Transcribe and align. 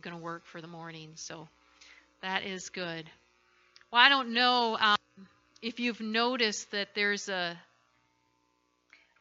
going 0.00 0.16
to 0.16 0.22
work 0.22 0.46
for 0.46 0.60
the 0.60 0.68
morning. 0.68 1.12
So 1.14 1.48
that 2.22 2.44
is 2.44 2.70
good. 2.70 3.04
Well, 3.92 4.02
I 4.02 4.08
don't 4.08 4.32
know 4.32 4.76
um, 4.78 4.96
if 5.62 5.80
you've 5.80 6.00
noticed 6.00 6.70
that 6.72 6.88
there's 6.94 7.28
a 7.28 7.56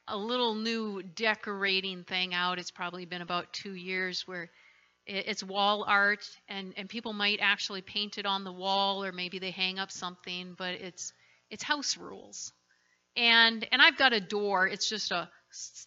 a 0.08 0.18
little 0.18 0.54
new 0.54 1.02
decorating 1.02 2.04
thing 2.04 2.34
out. 2.34 2.60
It's 2.60 2.71
probably 2.71 3.05
been 3.05 3.23
about 3.23 3.52
two 3.54 3.73
years 3.73 4.28
where 4.28 4.50
it's 5.08 5.44
wall 5.44 5.86
art, 5.88 6.28
and 6.50 6.73
and 6.77 6.89
people 6.89 7.14
might 7.14 7.39
actually 7.41 7.82
paint 7.82 8.18
it 8.18 8.25
on 8.25 8.43
the 8.43 8.52
wall, 8.52 9.04
or 9.04 9.12
maybe 9.12 9.39
they 9.39 9.52
hang 9.52 9.80
up 9.80 9.91
something. 9.91 10.55
But 10.57 10.75
it's 10.75 11.14
it's 11.50 11.64
house 11.64 11.98
rules, 11.98 12.52
and 13.16 13.68
and 13.71 13.82
I've 13.82 13.98
got 13.98 14.14
a 14.14 14.20
door. 14.20 14.68
It's 14.68 14.89
just 14.89 15.12
a 15.12 15.30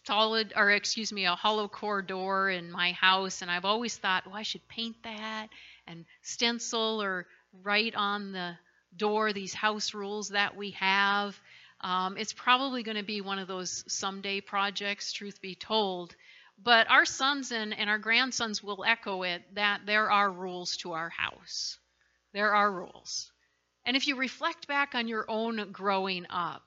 solid, 0.05 0.53
or 0.55 0.71
excuse 0.71 1.11
me, 1.11 1.25
a 1.25 1.35
hollow 1.35 1.67
core 1.67 2.01
door 2.01 2.49
in 2.49 2.71
my 2.71 2.91
house, 2.93 3.41
and 3.41 3.51
I've 3.51 3.65
always 3.65 3.97
thought, 3.97 4.23
oh, 4.27 4.33
I 4.33 4.43
should 4.43 4.67
paint 4.67 4.95
that 5.03 5.47
and 5.87 6.05
stencil 6.21 7.01
or 7.01 7.27
write 7.63 7.95
on 7.95 8.31
the 8.31 8.57
door 8.95 9.33
these 9.33 9.53
house 9.53 9.93
rules 9.93 10.29
that 10.29 10.55
we 10.55 10.71
have. 10.71 11.39
Um, 11.81 12.17
it's 12.17 12.33
probably 12.33 12.83
going 12.83 12.97
to 12.97 13.03
be 13.03 13.21
one 13.21 13.39
of 13.39 13.47
those 13.47 13.83
someday 13.87 14.41
projects, 14.41 15.13
truth 15.13 15.41
be 15.41 15.55
told. 15.55 16.15
But 16.61 16.89
our 16.89 17.05
sons 17.05 17.51
and, 17.51 17.77
and 17.77 17.89
our 17.89 17.99
grandsons 17.99 18.61
will 18.61 18.83
echo 18.85 19.23
it 19.23 19.43
that 19.55 19.81
there 19.85 20.11
are 20.11 20.29
rules 20.29 20.75
to 20.77 20.91
our 20.91 21.09
house. 21.09 21.77
There 22.33 22.53
are 22.53 22.71
rules. 22.71 23.31
And 23.85 23.95
if 23.95 24.07
you 24.07 24.17
reflect 24.17 24.67
back 24.67 24.93
on 24.93 25.07
your 25.07 25.25
own 25.29 25.71
growing 25.71 26.25
up, 26.29 26.63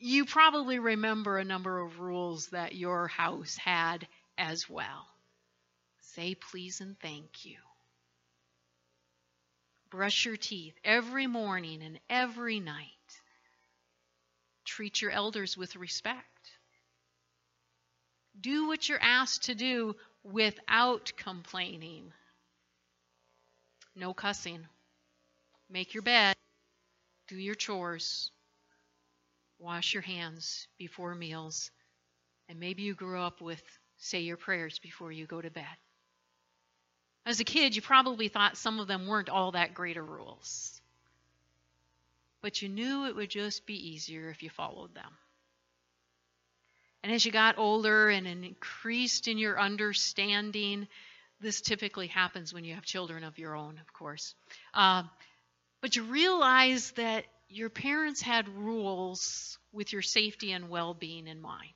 you 0.00 0.24
probably 0.24 0.78
remember 0.78 1.36
a 1.38 1.44
number 1.44 1.78
of 1.78 2.00
rules 2.00 2.46
that 2.48 2.74
your 2.74 3.06
house 3.06 3.56
had 3.56 4.08
as 4.38 4.68
well. 4.68 5.06
Say 6.00 6.34
please 6.34 6.80
and 6.80 6.98
thank 6.98 7.44
you. 7.44 7.58
Brush 9.90 10.24
your 10.24 10.36
teeth 10.36 10.74
every 10.84 11.26
morning 11.26 11.82
and 11.82 12.00
every 12.08 12.60
night. 12.60 12.86
Treat 14.64 15.02
your 15.02 15.10
elders 15.10 15.56
with 15.56 15.76
respect. 15.76 16.24
Do 18.40 18.68
what 18.68 18.88
you're 18.88 19.02
asked 19.02 19.44
to 19.44 19.54
do 19.54 19.96
without 20.22 21.12
complaining. 21.16 22.10
No 23.94 24.14
cussing. 24.14 24.66
Make 25.68 25.92
your 25.92 26.02
bed. 26.02 26.36
Do 27.28 27.36
your 27.36 27.54
chores. 27.54 28.30
Wash 29.60 29.92
your 29.92 30.02
hands 30.02 30.66
before 30.78 31.14
meals. 31.14 31.70
And 32.48 32.58
maybe 32.58 32.82
you 32.82 32.94
grew 32.94 33.20
up 33.20 33.40
with 33.40 33.62
say 33.98 34.20
your 34.20 34.38
prayers 34.38 34.78
before 34.78 35.12
you 35.12 35.26
go 35.26 35.40
to 35.40 35.50
bed. 35.50 35.64
As 37.26 37.38
a 37.38 37.44
kid, 37.44 37.76
you 37.76 37.82
probably 37.82 38.28
thought 38.28 38.56
some 38.56 38.80
of 38.80 38.88
them 38.88 39.06
weren't 39.06 39.28
all 39.28 39.52
that 39.52 39.74
great 39.74 39.98
of 39.98 40.08
rules. 40.08 40.80
But 42.40 42.62
you 42.62 42.70
knew 42.70 43.06
it 43.06 43.14
would 43.14 43.28
just 43.28 43.66
be 43.66 43.90
easier 43.90 44.30
if 44.30 44.42
you 44.42 44.48
followed 44.48 44.94
them. 44.94 45.12
And 47.02 47.12
as 47.12 47.24
you 47.24 47.32
got 47.32 47.58
older 47.58 48.08
and 48.08 48.26
increased 48.26 49.28
in 49.28 49.36
your 49.36 49.60
understanding, 49.60 50.88
this 51.40 51.60
typically 51.60 52.06
happens 52.06 52.52
when 52.52 52.64
you 52.64 52.74
have 52.74 52.84
children 52.84 53.24
of 53.24 53.38
your 53.38 53.54
own, 53.54 53.78
of 53.78 53.92
course. 53.92 54.34
Uh, 54.72 55.02
but 55.82 55.96
you 55.96 56.04
realize 56.04 56.90
that 56.92 57.26
your 57.50 57.68
parents 57.68 58.22
had 58.22 58.48
rules 58.48 59.58
with 59.72 59.92
your 59.92 60.02
safety 60.02 60.52
and 60.52 60.68
well 60.68 60.94
being 60.94 61.26
in 61.26 61.40
mind 61.40 61.74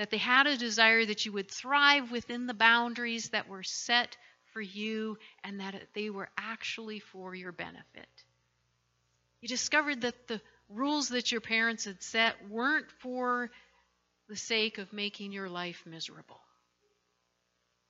that 0.00 0.08
they 0.08 0.16
had 0.16 0.46
a 0.46 0.56
desire 0.56 1.04
that 1.04 1.26
you 1.26 1.32
would 1.32 1.50
thrive 1.50 2.10
within 2.10 2.46
the 2.46 2.54
boundaries 2.54 3.28
that 3.30 3.48
were 3.48 3.62
set 3.62 4.16
for 4.54 4.62
you 4.62 5.18
and 5.44 5.60
that 5.60 5.74
they 5.94 6.08
were 6.08 6.30
actually 6.38 7.00
for 7.00 7.34
your 7.34 7.52
benefit. 7.52 8.08
You 9.42 9.48
discovered 9.48 10.00
that 10.00 10.26
the 10.26 10.40
rules 10.70 11.10
that 11.10 11.30
your 11.30 11.42
parents 11.42 11.84
had 11.84 12.02
set 12.02 12.48
weren't 12.48 12.90
for 13.02 13.50
the 14.26 14.36
sake 14.36 14.78
of 14.78 14.90
making 14.90 15.32
your 15.32 15.50
life 15.50 15.82
miserable. 15.84 16.40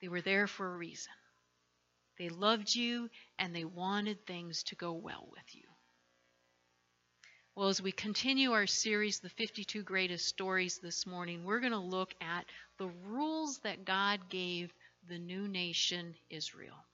They 0.01 0.09
were 0.09 0.21
there 0.21 0.49
for 0.49 0.67
a 0.67 0.77
reason. 0.77 1.13
They 2.19 2.29
loved 2.29 2.75
you 2.75 3.09
and 3.39 3.55
they 3.55 3.65
wanted 3.65 4.27
things 4.27 4.65
to 4.65 4.75
go 4.75 4.95
well 4.95 5.29
with 5.31 5.55
you. 5.55 5.70
Well, 7.61 7.69
as 7.69 7.83
we 7.83 7.93
continue 7.93 8.53
our 8.53 8.67
series, 8.67 9.21
The 9.21 9.29
52 9.29 9.83
Greatest 9.83 10.27
Stories, 10.27 10.79
this 10.79 11.07
morning, 11.07 11.45
we're 11.45 11.61
going 11.61 11.73
to 11.73 11.79
look 11.79 12.15
at 12.23 12.47
the 12.79 12.89
rules 13.07 13.59
that 13.65 13.85
God 13.85 14.31
gave 14.31 14.73
the 15.11 15.19
new 15.19 15.47
nation 15.47 16.15
Israel. 16.31 16.87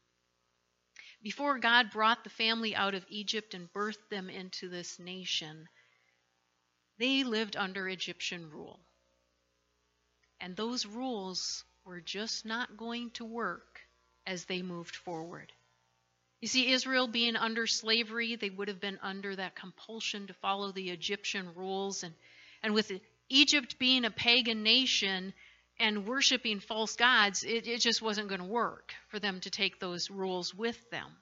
Before 1.23 1.61
God 1.61 1.93
brought 1.93 2.25
the 2.25 2.31
family 2.31 2.75
out 2.75 2.97
of 2.97 3.07
Egypt 3.09 3.55
and 3.55 3.73
birthed 3.73 4.09
them 4.11 4.29
into 4.29 4.69
this 4.69 4.99
nation, 4.99 5.69
they 6.99 7.23
lived 7.23 7.55
under 7.55 7.89
Egyptian 7.89 8.51
rule. 8.51 8.81
And 10.41 10.57
those 10.57 10.85
rules 10.85 11.63
were 11.85 12.01
just 12.01 12.45
not 12.45 12.77
going 12.77 13.11
to 13.13 13.25
work 13.25 13.83
as 14.27 14.47
they 14.47 14.63
moved 14.63 14.97
forward. 14.97 15.53
You 16.47 16.49
see, 16.49 16.71
Israel 16.71 17.09
being 17.09 17.35
under 17.35 17.67
slavery, 17.67 18.37
they 18.37 18.51
would 18.51 18.69
have 18.69 18.79
been 18.79 19.01
under 19.03 19.35
that 19.35 19.57
compulsion 19.57 20.29
to 20.29 20.33
follow 20.33 20.71
the 20.71 20.91
Egyptian 20.91 21.53
rules. 21.57 22.05
And, 22.05 22.15
and 22.63 22.73
with 22.73 22.93
Egypt 23.29 23.81
being 23.81 24.05
a 24.05 24.13
pagan 24.13 24.63
nation 24.63 25.35
and 25.81 26.07
worshiping 26.07 26.61
false 26.61 26.95
gods, 26.95 27.43
it, 27.43 27.67
it 27.67 27.81
just 27.81 28.01
wasn't 28.01 28.29
going 28.29 28.43
to 28.43 28.47
work 28.47 28.95
for 29.09 29.19
them 29.19 29.41
to 29.41 29.51
take 29.51 29.81
those 29.81 30.09
rules 30.09 30.55
with 30.55 30.79
them. 30.91 31.17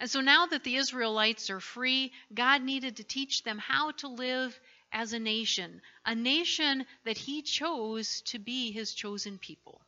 And 0.00 0.10
so 0.10 0.20
now 0.20 0.46
that 0.46 0.64
the 0.64 0.74
Israelites 0.74 1.48
are 1.48 1.60
free, 1.60 2.10
God 2.34 2.62
needed 2.62 2.96
to 2.96 3.04
teach 3.04 3.44
them 3.44 3.58
how 3.58 3.92
to 3.92 4.08
live 4.08 4.58
as 4.90 5.12
a 5.12 5.20
nation, 5.20 5.80
a 6.04 6.16
nation 6.16 6.84
that 7.04 7.16
He 7.16 7.42
chose 7.42 8.22
to 8.22 8.40
be 8.40 8.72
His 8.72 8.92
chosen 8.92 9.38
people. 9.38 9.80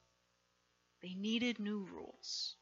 They 1.03 1.15
needed 1.15 1.59
new 1.59 1.89
rules 1.93 2.55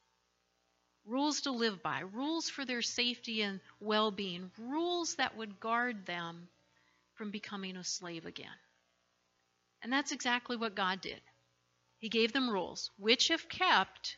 rules 1.04 1.42
to 1.42 1.50
live 1.50 1.82
by, 1.82 2.00
rules 2.00 2.48
for 2.48 2.64
their 2.64 2.82
safety 2.82 3.42
and 3.42 3.60
well 3.80 4.10
being, 4.10 4.50
rules 4.58 5.16
that 5.16 5.36
would 5.36 5.60
guard 5.60 6.06
them 6.06 6.48
from 7.14 7.30
becoming 7.30 7.76
a 7.76 7.84
slave 7.84 8.26
again. 8.26 8.48
And 9.82 9.92
that's 9.92 10.12
exactly 10.12 10.56
what 10.56 10.74
God 10.74 11.00
did. 11.00 11.20
He 11.98 12.08
gave 12.08 12.32
them 12.32 12.50
rules, 12.50 12.90
which, 12.98 13.30
if 13.30 13.48
kept, 13.48 14.16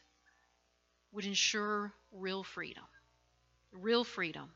would 1.13 1.25
ensure 1.25 1.93
real 2.13 2.43
freedom. 2.43 2.85
Real 3.73 4.05
freedom. 4.05 4.51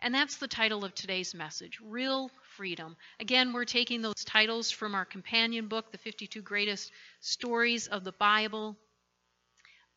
And 0.00 0.14
that's 0.14 0.36
the 0.36 0.48
title 0.48 0.84
of 0.84 0.94
today's 0.94 1.34
message 1.34 1.80
Real 1.82 2.30
Freedom. 2.56 2.96
Again, 3.20 3.52
we're 3.52 3.64
taking 3.64 4.00
those 4.00 4.24
titles 4.24 4.70
from 4.70 4.94
our 4.94 5.04
companion 5.04 5.66
book, 5.66 5.90
The 5.90 5.98
52 5.98 6.40
Greatest 6.42 6.92
Stories 7.20 7.88
of 7.88 8.04
the 8.04 8.12
Bible. 8.12 8.76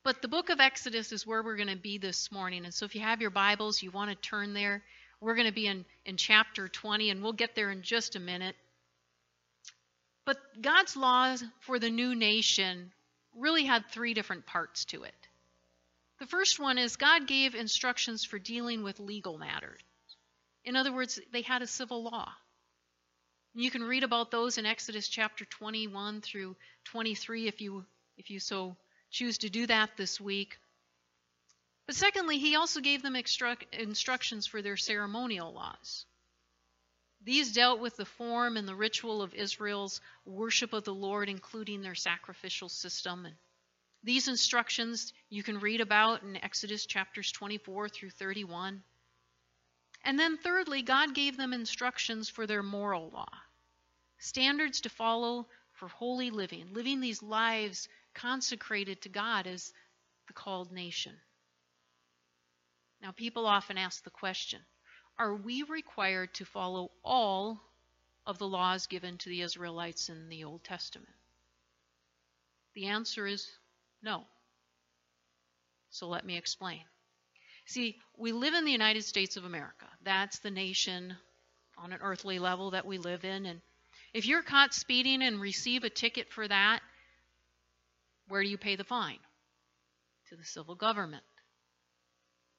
But 0.04 0.22
the 0.22 0.28
book 0.28 0.50
of 0.50 0.60
Exodus 0.60 1.12
is 1.12 1.28
where 1.28 1.44
we're 1.44 1.58
going 1.58 1.70
to 1.70 1.76
be 1.76 1.98
this 2.00 2.32
morning. 2.32 2.66
And 2.66 2.74
so 2.74 2.86
if 2.86 2.96
you 2.96 3.02
have 3.02 3.22
your 3.22 3.30
Bibles, 3.30 3.84
you 3.84 3.92
want 3.92 4.10
to 4.10 4.16
turn 4.16 4.54
there. 4.54 4.84
We're 5.20 5.36
going 5.36 5.48
to 5.48 5.54
be 5.54 5.68
in, 5.68 5.86
in 6.06 6.18
chapter 6.18 6.68
20, 6.68 7.12
and 7.12 7.22
we'll 7.22 7.34
get 7.34 7.54
there 7.54 7.70
in 7.70 7.84
just 7.84 8.16
a 8.16 8.20
minute. 8.20 8.56
But 10.26 10.38
God's 10.60 10.96
laws 10.98 11.44
for 11.60 11.78
the 11.78 11.92
new 11.92 12.16
nation 12.16 12.92
really 13.36 13.64
had 13.64 13.86
three 13.86 14.16
different 14.16 14.48
parts 14.48 14.86
to 14.86 15.04
it. 15.04 15.14
The 16.20 16.26
first 16.26 16.60
one 16.60 16.80
is 16.80 16.96
God 16.96 17.28
gave 17.28 17.54
instructions 17.54 18.24
for 18.26 18.40
dealing 18.40 18.84
with 18.84 19.00
legal 19.00 19.38
matters. 19.38 19.80
In 20.64 20.76
other 20.76 20.94
words, 20.94 21.20
they 21.32 21.42
had 21.42 21.62
a 21.62 21.68
civil 21.68 22.04
law. 22.04 22.32
You 23.54 23.70
can 23.70 23.84
read 23.84 24.04
about 24.04 24.32
those 24.32 24.58
in 24.58 24.66
Exodus 24.66 25.08
chapter 25.08 25.46
21 25.46 26.22
through 26.22 26.56
23 26.86 27.48
if 27.48 27.62
you 27.62 27.86
if 28.18 28.30
you 28.30 28.40
so 28.40 28.78
choose 29.12 29.38
to 29.40 29.50
do 29.50 29.68
that 29.68 29.98
this 29.98 30.20
week. 30.20 30.58
But 31.86 31.96
secondly, 31.96 32.40
he 32.40 32.56
also 32.56 32.80
gave 32.80 33.02
them 33.04 33.16
instructions 33.16 34.48
for 34.48 34.62
their 34.62 34.78
ceremonial 34.78 35.54
laws. 35.54 36.06
These 37.24 37.54
dealt 37.54 37.80
with 37.80 37.98
the 37.98 38.06
form 38.06 38.58
and 38.58 38.68
the 38.68 38.76
ritual 38.76 39.22
of 39.22 39.36
Israel's 39.36 40.02
worship 40.26 40.74
of 40.74 40.86
the 40.86 40.94
Lord, 40.94 41.30
including 41.30 41.82
their 41.82 41.94
sacrificial 41.94 42.70
system. 42.70 43.26
And 43.26 43.36
these 44.04 44.28
instructions 44.28 45.14
you 45.30 45.44
can 45.44 45.60
read 45.60 45.82
about 45.82 46.24
in 46.24 46.44
Exodus 46.44 46.86
chapters 46.86 47.32
24 47.32 47.90
through 47.90 48.10
31. 48.10 48.82
And 50.04 50.18
then, 50.18 50.38
thirdly, 50.38 50.82
God 50.82 51.14
gave 51.14 51.38
them 51.38 51.54
instructions 51.54 52.28
for 52.28 52.48
their 52.48 52.64
moral 52.64 53.12
law, 53.12 53.30
standards 54.18 54.82
to 54.82 54.90
follow 54.90 55.48
for 55.74 55.90
holy 55.90 56.32
living, 56.32 56.74
living 56.74 57.02
these 57.02 57.22
lives 57.22 57.88
consecrated 58.14 59.02
to 59.02 59.10
God 59.10 59.48
as 59.48 59.72
the 60.28 60.34
called 60.34 60.72
nation. 60.72 61.14
Now, 63.02 63.12
people 63.12 63.46
often 63.46 63.78
ask 63.78 64.04
the 64.04 64.10
question 64.10 64.62
are 65.18 65.36
we 65.36 65.64
required 65.64 66.34
to 66.36 66.46
follow 66.46 66.92
all 67.04 67.62
of 68.26 68.38
the 68.38 68.48
laws 68.48 68.88
given 68.88 69.18
to 69.20 69.30
the 69.30 69.42
Israelites 69.42 70.10
in 70.10 70.30
the 70.30 70.44
Old 70.44 70.64
Testament? 70.64 71.14
The 72.74 72.88
answer 72.88 73.28
is 73.28 73.48
no. 74.02 74.24
So 75.90 76.08
let 76.08 76.26
me 76.26 76.38
explain. 76.38 76.82
See, 77.66 77.98
we 78.18 78.32
live 78.32 78.54
in 78.54 78.66
the 78.66 78.72
United 78.72 79.04
States 79.04 79.38
of 79.38 79.46
America. 79.46 79.86
That's 80.04 80.40
the 80.40 80.52
nation 80.52 81.16
on 81.78 81.92
an 81.94 82.00
earthly 82.02 82.40
level 82.40 82.72
that 82.72 82.86
we 82.86 82.98
live 82.98 83.26
in. 83.26 83.46
And 83.46 83.62
if 84.14 84.26
you're 84.26 84.42
caught 84.42 84.74
speeding 84.74 85.22
and 85.22 85.40
receive 85.40 85.84
a 85.84 85.90
ticket 85.90 86.32
for 86.32 86.48
that, 86.48 86.82
where 88.28 88.44
do 88.44 88.50
you 88.50 88.58
pay 88.58 88.76
the 88.76 88.84
fine? 88.84 89.20
To 90.30 90.36
the 90.36 90.46
civil 90.46 90.76
government. 90.76 91.24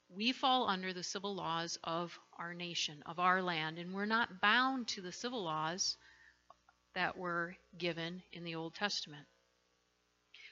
We 0.08 0.32
fall 0.32 0.68
under 0.68 0.92
the 0.92 1.02
civil 1.02 1.34
laws 1.34 1.78
of 1.84 2.18
our 2.38 2.52
nation, 2.52 3.02
of 3.06 3.18
our 3.18 3.42
land, 3.42 3.78
and 3.78 3.94
we're 3.94 4.04
not 4.04 4.40
bound 4.42 4.88
to 4.88 5.00
the 5.00 5.12
civil 5.12 5.42
laws 5.42 5.96
that 6.94 7.16
were 7.16 7.56
given 7.78 8.22
in 8.32 8.44
the 8.44 8.56
Old 8.56 8.74
Testament. 8.74 9.26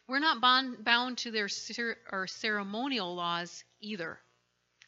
We're 0.09 0.19
not 0.19 0.41
bond, 0.41 0.85
bound 0.85 1.19
to 1.19 1.31
their 1.31 1.49
cer- 1.49 2.27
ceremonial 2.27 3.15
laws 3.15 3.63
either. 3.81 4.19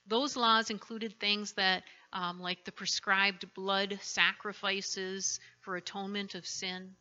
Those 0.06 0.36
laws 0.36 0.70
included 0.70 1.20
things 1.20 1.52
that, 1.52 1.84
um, 2.12 2.40
like 2.40 2.64
the 2.64 2.72
prescribed 2.72 3.52
blood 3.54 3.98
sacrifices 4.02 5.38
for 5.60 5.76
atonement 5.76 6.34
of 6.34 6.46
sin. 6.46 6.96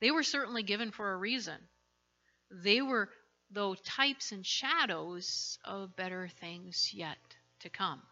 They 0.00 0.10
were 0.10 0.24
certainly 0.24 0.62
given 0.62 0.90
for 0.90 1.12
a 1.12 1.16
reason. 1.16 1.58
They 2.50 2.82
were, 2.82 3.08
though, 3.50 3.74
types 3.74 4.32
and 4.32 4.44
shadows 4.44 5.58
of 5.64 5.96
better 5.96 6.28
things 6.40 6.92
yet 6.92 7.18
to 7.60 7.70
come. 7.70 8.02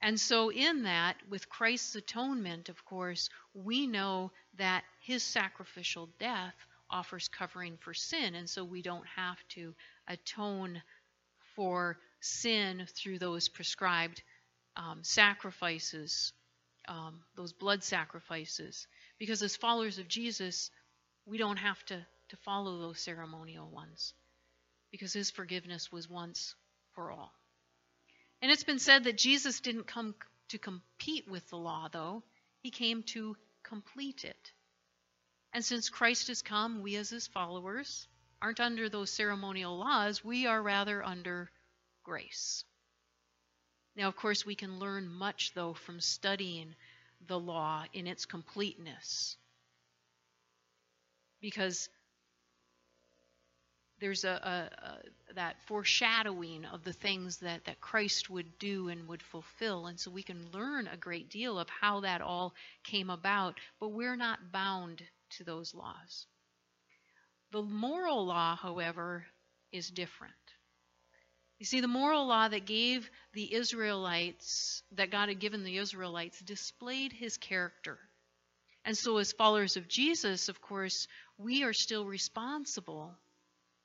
And 0.00 0.18
so, 0.18 0.50
in 0.50 0.82
that, 0.82 1.16
with 1.28 1.48
Christ's 1.48 1.94
atonement, 1.94 2.68
of 2.68 2.84
course, 2.84 3.30
we 3.54 3.86
know 3.86 4.32
that 4.58 4.84
his 5.00 5.22
sacrificial 5.22 6.08
death 6.18 6.54
offers 6.90 7.28
covering 7.28 7.78
for 7.78 7.94
sin, 7.94 8.34
and 8.34 8.50
so 8.50 8.64
we 8.64 8.82
don't 8.82 9.06
have 9.06 9.38
to 9.50 9.74
atone 10.08 10.82
for 11.54 11.98
sin 12.20 12.86
through 12.94 13.18
those 13.18 13.48
prescribed 13.48 14.22
um, 14.76 15.00
sacrifices, 15.02 16.32
um, 16.88 17.20
those 17.36 17.52
blood 17.52 17.82
sacrifices. 17.82 18.86
Because 19.18 19.42
as 19.42 19.56
followers 19.56 19.98
of 19.98 20.08
Jesus, 20.08 20.70
we 21.26 21.38
don't 21.38 21.58
have 21.58 21.82
to, 21.86 22.04
to 22.32 22.36
follow 22.38 22.78
those 22.78 22.98
ceremonial 22.98 23.68
ones, 23.68 24.14
because 24.90 25.12
his 25.12 25.30
forgiveness 25.30 25.92
was 25.92 26.08
once 26.08 26.54
for 26.94 27.12
all. 27.12 27.30
And 28.40 28.50
it's 28.50 28.64
been 28.64 28.78
said 28.78 29.04
that 29.04 29.18
Jesus 29.18 29.60
didn't 29.60 29.86
come 29.86 30.14
to 30.48 30.56
compete 30.56 31.28
with 31.30 31.46
the 31.50 31.58
law, 31.58 31.88
though, 31.92 32.22
he 32.62 32.70
came 32.70 33.02
to 33.08 33.36
complete 33.62 34.24
it. 34.24 34.52
And 35.52 35.62
since 35.62 35.90
Christ 35.90 36.28
has 36.28 36.40
come, 36.40 36.80
we 36.80 36.96
as 36.96 37.10
his 37.10 37.26
followers 37.26 38.08
aren't 38.40 38.60
under 38.60 38.88
those 38.88 39.10
ceremonial 39.10 39.76
laws, 39.76 40.24
we 40.24 40.46
are 40.46 40.62
rather 40.62 41.04
under 41.04 41.50
grace. 42.02 42.64
Now, 43.94 44.08
of 44.08 44.16
course, 44.16 44.46
we 44.46 44.54
can 44.54 44.78
learn 44.78 45.06
much, 45.06 45.52
though, 45.54 45.74
from 45.74 46.00
studying 46.00 46.74
the 47.26 47.38
law 47.38 47.84
in 47.92 48.06
its 48.06 48.24
completeness. 48.24 49.36
Because 51.42 51.90
there's 54.02 54.24
a, 54.24 54.28
a, 54.28 54.84
a, 54.84 55.34
that 55.34 55.56
foreshadowing 55.66 56.64
of 56.64 56.82
the 56.82 56.92
things 56.92 57.38
that, 57.38 57.64
that 57.66 57.80
Christ 57.80 58.28
would 58.28 58.58
do 58.58 58.88
and 58.88 59.06
would 59.06 59.22
fulfill. 59.22 59.86
And 59.86 59.98
so 59.98 60.10
we 60.10 60.24
can 60.24 60.50
learn 60.52 60.88
a 60.88 60.96
great 60.96 61.30
deal 61.30 61.56
of 61.56 61.68
how 61.68 62.00
that 62.00 62.20
all 62.20 62.52
came 62.82 63.10
about, 63.10 63.60
but 63.78 63.92
we're 63.92 64.16
not 64.16 64.50
bound 64.50 65.02
to 65.38 65.44
those 65.44 65.72
laws. 65.72 66.26
The 67.52 67.62
moral 67.62 68.26
law, 68.26 68.56
however, 68.56 69.24
is 69.70 69.88
different. 69.88 70.34
You 71.60 71.66
see, 71.66 71.80
the 71.80 71.86
moral 71.86 72.26
law 72.26 72.48
that 72.48 72.66
gave 72.66 73.08
the 73.34 73.54
Israelites, 73.54 74.82
that 74.96 75.12
God 75.12 75.28
had 75.28 75.38
given 75.38 75.62
the 75.62 75.76
Israelites, 75.76 76.40
displayed 76.40 77.12
his 77.12 77.36
character. 77.36 78.00
And 78.84 78.98
so, 78.98 79.18
as 79.18 79.32
followers 79.32 79.76
of 79.76 79.86
Jesus, 79.86 80.48
of 80.48 80.60
course, 80.60 81.06
we 81.38 81.62
are 81.62 81.72
still 81.72 82.04
responsible 82.04 83.14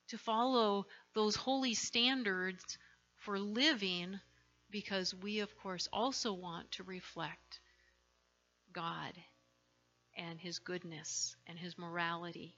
to 0.08 0.18
follow 0.18 0.86
those 1.14 1.36
holy 1.36 1.74
standards 1.74 2.78
for 3.16 3.40
living 3.40 4.20
because 4.70 5.14
we, 5.16 5.40
of 5.40 5.56
course, 5.58 5.88
also 5.92 6.34
want 6.34 6.72
to 6.72 6.84
reflect 6.84 7.60
God 8.74 9.14
and 10.16 10.40
his 10.40 10.60
goodness 10.60 11.36
and 11.48 11.58
his 11.58 11.78
morality. 11.78 12.56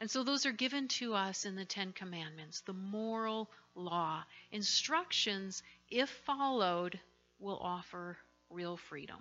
And 0.00 0.10
so 0.10 0.22
those 0.22 0.44
are 0.44 0.52
given 0.52 0.88
to 0.88 1.14
us 1.14 1.46
in 1.46 1.56
the 1.56 1.64
Ten 1.64 1.92
Commandments, 1.92 2.60
the 2.60 2.74
moral 2.74 3.50
law. 3.74 4.22
Instructions, 4.52 5.62
if 5.90 6.10
followed, 6.26 7.00
will 7.38 7.58
offer 7.58 8.18
real 8.50 8.76
freedom. 8.76 9.18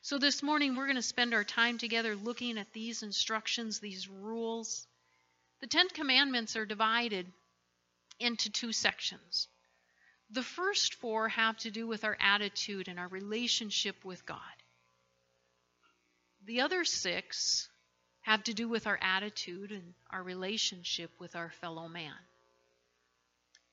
So 0.00 0.18
this 0.18 0.42
morning 0.42 0.74
we're 0.74 0.86
going 0.86 0.96
to 0.96 1.02
spend 1.02 1.34
our 1.34 1.44
time 1.44 1.78
together 1.78 2.16
looking 2.16 2.58
at 2.58 2.72
these 2.72 3.04
instructions, 3.04 3.78
these 3.78 4.08
rules. 4.08 4.88
The 5.62 5.68
Ten 5.68 5.88
Commandments 5.90 6.56
are 6.56 6.66
divided 6.66 7.32
into 8.18 8.50
two 8.50 8.72
sections. 8.72 9.46
The 10.28 10.42
first 10.42 10.94
four 10.94 11.28
have 11.28 11.56
to 11.58 11.70
do 11.70 11.86
with 11.86 12.02
our 12.02 12.16
attitude 12.18 12.88
and 12.88 12.98
our 12.98 13.06
relationship 13.06 14.04
with 14.04 14.26
God. 14.26 14.38
The 16.46 16.62
other 16.62 16.84
six 16.84 17.68
have 18.22 18.42
to 18.44 18.54
do 18.54 18.68
with 18.68 18.88
our 18.88 18.98
attitude 19.00 19.70
and 19.70 19.94
our 20.10 20.24
relationship 20.24 21.12
with 21.20 21.36
our 21.36 21.50
fellow 21.50 21.86
man. 21.86 22.18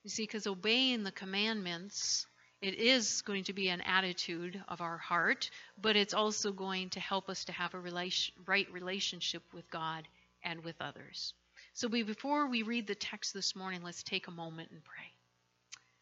You 0.03 0.11
see, 0.11 0.23
because 0.23 0.45
obeying 0.45 1.03
the 1.03 1.11
commandments, 1.11 2.27
it 2.61 2.75
is 2.75 3.23
going 3.23 3.45
to 3.45 3.53
be 3.53 3.69
an 3.69 3.81
attitude 3.81 4.63
of 4.67 4.81
our 4.81 4.99
heart, 4.99 5.49
but 5.81 5.95
it's 5.95 6.13
also 6.13 6.51
going 6.51 6.91
to 6.91 6.99
help 6.99 7.29
us 7.29 7.45
to 7.45 7.51
have 7.51 7.73
a 7.73 7.79
relation, 7.79 8.35
right 8.45 8.71
relationship 8.71 9.41
with 9.55 9.67
God 9.71 10.07
and 10.43 10.63
with 10.63 10.75
others. 10.81 11.33
So 11.79 11.87
we, 11.87 12.03
before 12.03 12.49
we 12.49 12.63
read 12.63 12.87
the 12.87 12.93
text 12.93 13.33
this 13.33 13.55
morning, 13.55 13.83
let's 13.83 14.03
take 14.03 14.27
a 14.27 14.31
moment 14.31 14.71
and 14.71 14.83
pray. 14.83 15.13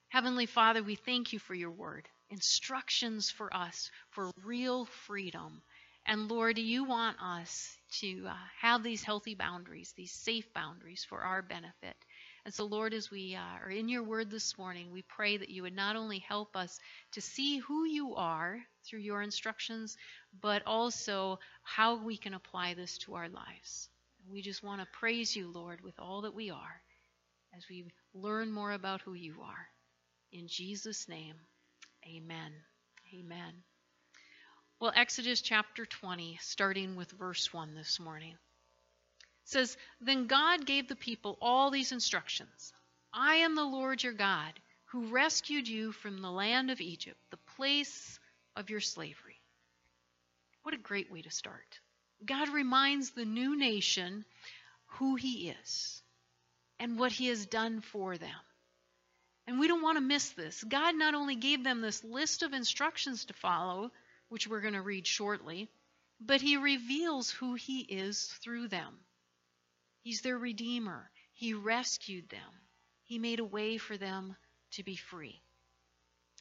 Heavenly 0.09 0.47
Father, 0.47 0.81
we 0.81 0.95
thank 0.95 1.33
you 1.33 1.37
for 1.37 1.53
your 1.53 1.69
word, 1.69 2.09
instructions 2.31 3.29
for 3.29 3.55
us 3.55 3.91
for 4.09 4.31
real 4.43 4.85
freedom 5.05 5.61
and 6.09 6.31
Lord, 6.31 6.57
you 6.57 6.85
want 6.85 7.17
us 7.21 7.75
to 7.99 8.27
uh, 8.27 8.33
have 8.61 8.81
these 8.81 9.03
healthy 9.03 9.35
boundaries, 9.35 9.93
these 9.97 10.13
safe 10.13 10.53
boundaries 10.53 11.03
for 11.03 11.19
our 11.19 11.41
benefit. 11.41 11.97
And 12.45 12.53
so, 12.53 12.63
Lord, 12.63 12.93
as 12.93 13.11
we 13.11 13.35
uh, 13.35 13.61
are 13.61 13.69
in 13.69 13.89
your 13.89 14.03
word 14.03 14.31
this 14.31 14.57
morning, 14.57 14.93
we 14.93 15.01
pray 15.01 15.35
that 15.35 15.49
you 15.49 15.63
would 15.63 15.75
not 15.75 15.97
only 15.97 16.19
help 16.19 16.55
us 16.55 16.79
to 17.11 17.19
see 17.19 17.57
who 17.57 17.83
you 17.83 18.15
are 18.15 18.57
through 18.85 18.99
your 18.99 19.21
instructions, 19.21 19.97
but 20.41 20.63
also 20.65 21.39
how 21.63 22.01
we 22.01 22.15
can 22.15 22.33
apply 22.33 22.73
this 22.73 22.97
to 22.99 23.15
our 23.15 23.27
lives. 23.27 23.89
We 24.31 24.41
just 24.41 24.63
want 24.63 24.81
to 24.81 24.87
praise 24.99 25.35
you, 25.35 25.51
Lord, 25.51 25.81
with 25.81 25.99
all 25.99 26.21
that 26.21 26.35
we 26.35 26.49
are 26.49 26.81
as 27.55 27.63
we 27.69 27.85
learn 28.13 28.51
more 28.51 28.71
about 28.71 29.01
who 29.01 29.13
you 29.13 29.35
are. 29.41 29.67
In 30.31 30.47
Jesus' 30.47 31.07
name, 31.07 31.35
amen. 32.05 32.51
Amen. 33.13 33.53
Well, 34.79 34.91
Exodus 34.95 35.41
chapter 35.41 35.85
20, 35.85 36.37
starting 36.41 36.95
with 36.95 37.09
verse 37.11 37.53
1 37.53 37.73
this 37.73 37.99
morning, 37.99 38.35
says, 39.45 39.77
Then 40.01 40.27
God 40.27 40.65
gave 40.65 40.87
the 40.87 40.95
people 40.95 41.37
all 41.41 41.71
these 41.71 41.91
instructions 41.91 42.73
I 43.13 43.35
am 43.35 43.55
the 43.55 43.63
Lord 43.63 44.03
your 44.03 44.13
God, 44.13 44.53
who 44.85 45.07
rescued 45.07 45.67
you 45.67 45.91
from 45.91 46.21
the 46.21 46.29
land 46.29 46.69
of 46.69 46.81
Egypt, 46.81 47.17
the 47.31 47.39
place 47.55 48.19
of 48.55 48.69
your 48.69 48.81
slavery. 48.81 49.39
What 50.63 50.75
a 50.75 50.77
great 50.77 51.11
way 51.11 51.21
to 51.21 51.31
start. 51.31 51.79
God 52.25 52.49
reminds 52.49 53.11
the 53.11 53.25
new 53.25 53.57
nation 53.57 54.25
who 54.97 55.15
he 55.15 55.49
is 55.49 56.01
and 56.79 56.97
what 56.97 57.11
he 57.11 57.27
has 57.27 57.45
done 57.45 57.81
for 57.81 58.17
them. 58.17 58.29
And 59.45 59.59
we 59.59 59.67
don't 59.67 59.81
want 59.81 59.97
to 59.97 60.01
miss 60.01 60.29
this. 60.31 60.63
God 60.63 60.95
not 60.95 61.13
only 61.13 61.35
gave 61.35 61.63
them 61.63 61.81
this 61.81 62.03
list 62.03 62.43
of 62.43 62.53
instructions 62.53 63.25
to 63.25 63.33
follow, 63.33 63.91
which 64.29 64.47
we're 64.47 64.61
going 64.61 64.73
to 64.73 64.81
read 64.81 65.07
shortly, 65.07 65.69
but 66.19 66.41
he 66.41 66.57
reveals 66.57 67.29
who 67.29 67.53
he 67.53 67.81
is 67.81 68.25
through 68.43 68.67
them. 68.67 68.93
He's 70.01 70.21
their 70.21 70.37
Redeemer. 70.37 71.09
He 71.33 71.53
rescued 71.53 72.29
them. 72.29 72.39
He 73.03 73.19
made 73.19 73.39
a 73.39 73.45
way 73.45 73.77
for 73.77 73.97
them 73.97 74.35
to 74.71 74.83
be 74.83 74.95
free. 74.95 75.41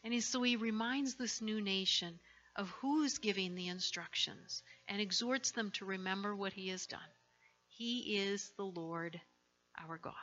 And 0.03 0.23
so 0.23 0.43
he 0.43 0.57
reminds 0.57 1.15
this 1.15 1.41
new 1.41 1.61
nation 1.61 2.19
of 2.57 2.71
who's 2.81 3.19
giving 3.19 3.55
the 3.55 3.69
instructions 3.69 4.63
and 4.89 5.01
exhorts 5.01 5.53
them 5.53 5.71
to 5.73 5.85
remember 5.85 6.35
what 6.35 6.53
he 6.53 6.69
has 6.69 6.87
done. 6.87 7.01
He 7.69 8.17
is 8.17 8.51
the 8.57 8.65
Lord 8.65 9.21
our 9.79 9.99
God. 9.99 10.15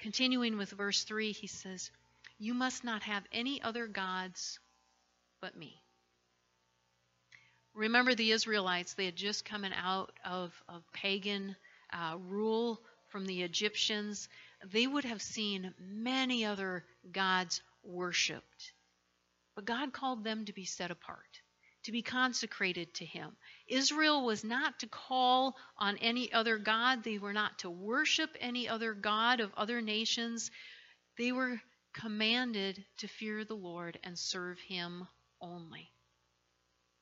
Continuing 0.00 0.58
with 0.58 0.70
verse 0.70 1.04
3, 1.04 1.32
he 1.32 1.46
says, 1.46 1.90
You 2.38 2.52
must 2.52 2.84
not 2.84 3.04
have 3.04 3.24
any 3.32 3.62
other 3.62 3.86
gods 3.86 4.58
but 5.40 5.56
me. 5.56 5.80
Remember 7.72 8.14
the 8.14 8.32
Israelites, 8.32 8.94
they 8.94 9.06
had 9.06 9.16
just 9.16 9.44
come 9.44 9.64
out 9.64 10.12
of, 10.24 10.52
of 10.68 10.82
pagan 10.92 11.56
uh, 11.92 12.16
rule 12.28 12.80
from 13.08 13.26
the 13.26 13.42
Egyptians. 13.42 14.28
they 14.72 14.86
would 14.86 15.04
have 15.04 15.22
seen 15.22 15.72
many 15.78 16.44
other 16.44 16.84
gods 17.12 17.62
worshiped. 17.82 18.73
But 19.54 19.66
God 19.66 19.92
called 19.92 20.24
them 20.24 20.44
to 20.46 20.52
be 20.52 20.64
set 20.64 20.90
apart, 20.90 21.40
to 21.84 21.92
be 21.92 22.02
consecrated 22.02 22.94
to 22.94 23.04
Him. 23.04 23.36
Israel 23.68 24.24
was 24.24 24.42
not 24.42 24.80
to 24.80 24.88
call 24.88 25.56
on 25.78 25.96
any 25.98 26.32
other 26.32 26.58
God, 26.58 27.04
they 27.04 27.18
were 27.18 27.32
not 27.32 27.60
to 27.60 27.70
worship 27.70 28.36
any 28.40 28.68
other 28.68 28.94
God 28.94 29.40
of 29.40 29.54
other 29.54 29.80
nations. 29.80 30.50
They 31.16 31.30
were 31.30 31.60
commanded 31.92 32.84
to 32.98 33.06
fear 33.06 33.44
the 33.44 33.54
Lord 33.54 33.98
and 34.02 34.18
serve 34.18 34.58
Him 34.58 35.06
only. 35.40 35.92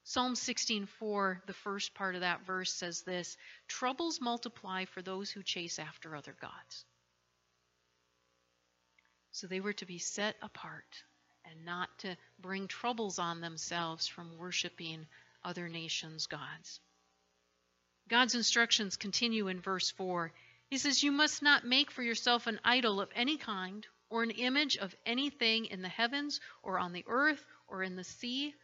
Psalm 0.05 0.35
16:4, 0.35 1.47
the 1.47 1.55
first 1.55 1.95
part 1.95 2.17
of 2.17 2.21
that 2.21 2.45
verse 2.45 2.75
says 2.75 3.03
this, 3.03 3.37
troubles 3.69 4.21
multiply 4.21 4.85
for 4.85 5.01
those 5.01 5.31
who 5.31 5.43
chase 5.43 5.79
after 5.79 6.15
other 6.15 6.37
gods. 6.39 6.85
So 9.31 9.47
they 9.47 9.61
were 9.61 9.73
to 9.75 9.87
be 9.87 9.99
set 9.99 10.37
apart 10.43 11.05
and 11.45 11.65
not 11.65 11.99
to 11.99 12.17
bring 12.39 12.69
troubles 12.69 13.19
on 13.19 13.41
themselves 13.41 14.07
from 14.07 14.39
worshiping 14.39 15.07
other 15.45 15.69
nations' 15.69 16.27
gods. 16.27 16.81
God's 18.09 18.35
instructions 18.35 18.97
continue 18.97 19.49
in 19.49 19.61
verse 19.61 19.91
4. 19.91 20.33
He 20.69 20.79
says, 20.79 21.03
You 21.03 21.13
must 21.13 21.43
not 21.43 21.65
make 21.65 21.91
for 21.91 22.03
yourself 22.03 22.47
an 22.47 22.61
idol 22.65 23.01
of 23.01 23.11
any 23.15 23.37
kind, 23.39 23.87
or 24.11 24.23
an 24.23 24.31
image 24.31 24.77
of 24.77 24.95
anything 25.07 25.67
in 25.67 25.83
the 25.83 25.89
heavens, 25.89 26.41
or 26.63 26.79
on 26.79 26.93
the 26.93 27.05
earth, 27.07 27.45
or 27.67 27.83
in 27.83 27.97
the 27.97 28.05
sea. 28.05 28.55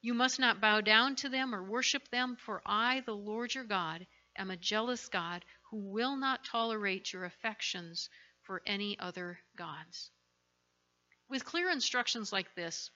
You 0.00 0.14
must 0.14 0.38
not 0.38 0.60
bow 0.60 0.80
down 0.80 1.16
to 1.16 1.28
them 1.28 1.54
or 1.54 1.62
worship 1.62 2.08
them, 2.08 2.36
for 2.36 2.62
I, 2.66 3.00
the 3.00 3.16
Lord 3.16 3.54
your 3.54 3.64
God, 3.64 4.06
am 4.36 4.50
a 4.50 4.56
jealous 4.56 5.08
God 5.08 5.44
who 5.70 5.78
will 5.78 6.16
not 6.16 6.44
tolerate 6.44 7.12
your 7.12 7.24
affections 7.24 8.10
for 8.42 8.62
any 8.66 8.98
other 8.98 9.40
gods. 9.56 10.10
With 11.34 11.44
clear 11.44 11.68
instructions 11.68 12.32
like 12.32 12.54
this, 12.54 12.92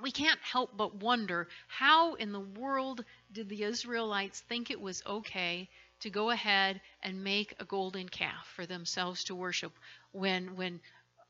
we 0.00 0.10
can't 0.10 0.40
help 0.40 0.76
but 0.76 0.96
wonder 0.96 1.46
how 1.68 2.14
in 2.14 2.32
the 2.32 2.40
world 2.40 3.04
did 3.30 3.48
the 3.48 3.62
Israelites 3.62 4.40
think 4.40 4.68
it 4.68 4.80
was 4.80 5.00
okay 5.06 5.70
to 6.00 6.10
go 6.10 6.30
ahead 6.30 6.80
and 7.04 7.22
make 7.22 7.54
a 7.60 7.64
golden 7.64 8.08
calf 8.08 8.48
for 8.56 8.66
themselves 8.66 9.22
to 9.24 9.36
worship 9.36 9.78
when 10.10 10.56
when 10.56 10.80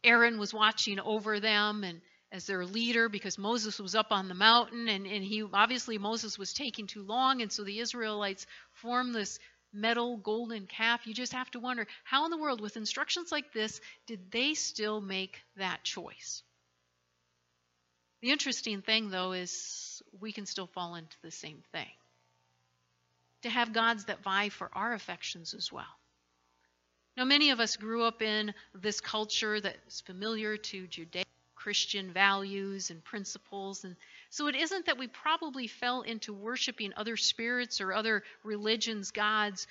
Aaron 0.03 0.39
was 0.39 0.55
watching 0.55 0.99
over 1.01 1.39
them 1.39 1.85
and 1.85 2.01
as 2.33 2.47
their 2.47 2.65
leader 2.65 3.11
because 3.11 3.37
Moses 3.37 3.79
was 3.79 3.95
up 3.95 4.11
on 4.11 4.29
the 4.29 4.35
mountain 4.35 4.89
and, 4.89 5.07
and 5.07 5.23
he 5.23 5.43
obviously 5.43 5.99
Moses 5.99 6.39
was 6.39 6.55
taking 6.55 6.87
too 6.87 7.03
long 7.03 7.43
and 7.43 7.53
so 7.53 7.63
the 7.63 7.79
Israelites 7.79 8.47
formed 8.73 9.15
this 9.15 9.39
metal 9.73 10.17
golden 10.17 10.67
calf, 10.67 11.07
you 11.07 11.15
just 11.15 11.33
have 11.33 11.51
to 11.53 11.61
wonder 11.61 11.87
how 12.05 12.25
in 12.25 12.31
the 12.31 12.37
world, 12.37 12.61
with 12.61 12.77
instructions 12.77 13.33
like 13.33 13.53
this, 13.53 13.81
did 14.07 14.31
they 14.31 14.55
still 14.55 15.01
make 15.01 15.41
that 15.57 15.83
choice? 15.83 16.43
The 18.21 18.31
interesting 18.31 18.83
thing, 18.83 19.11
though, 19.11 19.33
is 19.33 20.03
we 20.21 20.33
can 20.33 20.47
still 20.47 20.69
fall 20.69 20.95
into 20.95 21.17
the 21.23 21.31
same 21.31 21.63
thing. 21.73 21.91
To 23.43 23.51
have 23.51 23.73
gods 23.73 24.05
that 24.05 24.23
vie 24.23 24.51
for 24.51 24.71
our 24.73 24.93
affections 24.93 25.55
as 25.55 25.73
well. 25.73 25.99
Now, 27.17 27.25
many 27.25 27.51
of 27.51 27.61
us 27.61 27.77
grew 27.77 28.05
up 28.05 28.23
in 28.23 28.55
this 28.75 29.01
culture 29.01 29.61
that's 29.61 30.01
familiar 30.03 30.57
to 30.57 30.87
Judeo 30.87 31.25
Christian 31.57 32.13
values 32.13 32.91
and 32.91 33.05
principles, 33.05 33.85
and 33.85 33.97
so 34.33 34.47
it 34.47 34.57
isn't 34.57 34.87
that 34.87 34.97
we 34.97 35.09
probably 35.09 35.67
fell 35.67 36.01
into 36.01 36.33
worshiping 36.33 36.95
other 36.97 37.19
spirits 37.19 37.83
or 37.83 37.93
other 37.93 38.23
religions' 38.43 39.11
gods, 39.11 39.67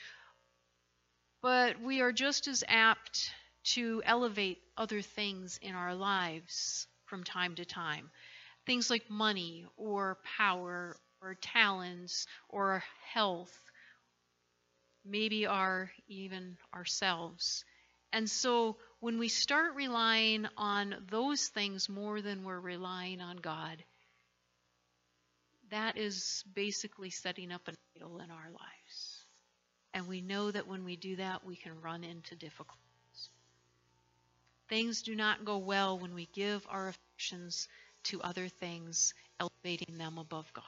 but 1.42 1.82
we 1.82 2.02
are 2.02 2.12
just 2.12 2.48
as 2.48 2.64
apt 2.68 3.32
to 3.74 4.04
elevate 4.06 4.60
other 4.78 5.02
things 5.02 5.58
in 5.64 5.74
our 5.74 5.96
lives 5.96 6.86
from 7.06 7.24
time 7.24 7.56
to 7.56 7.66
time. 7.66 8.12
Things 8.68 8.92
like 8.92 9.10
money 9.10 9.66
or 9.78 10.20
power 10.38 10.96
or 11.24 11.34
talents 11.42 12.28
or 12.48 12.84
health, 13.12 13.58
maybe 15.04 15.48
our 15.48 15.90
even 16.08 16.56
ourselves. 16.72 17.66
And 18.14 18.30
so 18.30 18.78
when 19.00 19.18
we 19.18 19.28
start 19.28 19.74
relying 19.74 20.46
on 20.56 21.08
those 21.10 21.48
things 21.48 21.90
more 21.90 22.22
than 22.22 22.44
we're 22.44 22.60
relying 22.60 23.22
on 23.22 23.38
God, 23.38 23.84
that 25.72 25.98
is 25.98 26.44
basically 26.54 27.10
setting 27.10 27.52
up 27.52 27.68
an 27.68 27.76
idol 27.96 28.20
in 28.20 28.30
our 28.30 28.50
lives. 28.52 29.26
And 29.94 30.08
we 30.08 30.22
know 30.22 30.52
that 30.52 30.68
when 30.68 30.86
we 30.86 30.96
do 30.96 31.18
that, 31.18 31.46
we 31.46 31.56
can 31.56 31.82
run 31.82 32.04
into 32.04 32.36
difficulties. 32.36 33.30
Things 34.70 35.02
do 35.02 35.16
not 35.16 35.44
go 35.44 35.58
well 35.58 36.00
when 36.00 36.14
we 36.14 36.30
give 36.34 36.66
our 36.70 36.90
affections 36.90 37.68
to 38.04 38.22
other 38.22 38.48
things, 38.48 39.14
elevating 39.40 39.98
them 39.98 40.18
above 40.18 40.52
God. 40.54 40.64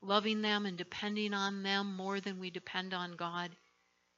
Loving 0.00 0.42
them 0.42 0.66
and 0.66 0.76
depending 0.76 1.32
on 1.34 1.62
them 1.62 1.96
more 1.96 2.20
than 2.20 2.40
we 2.40 2.50
depend 2.50 2.94
on 2.94 3.16
God. 3.16 3.50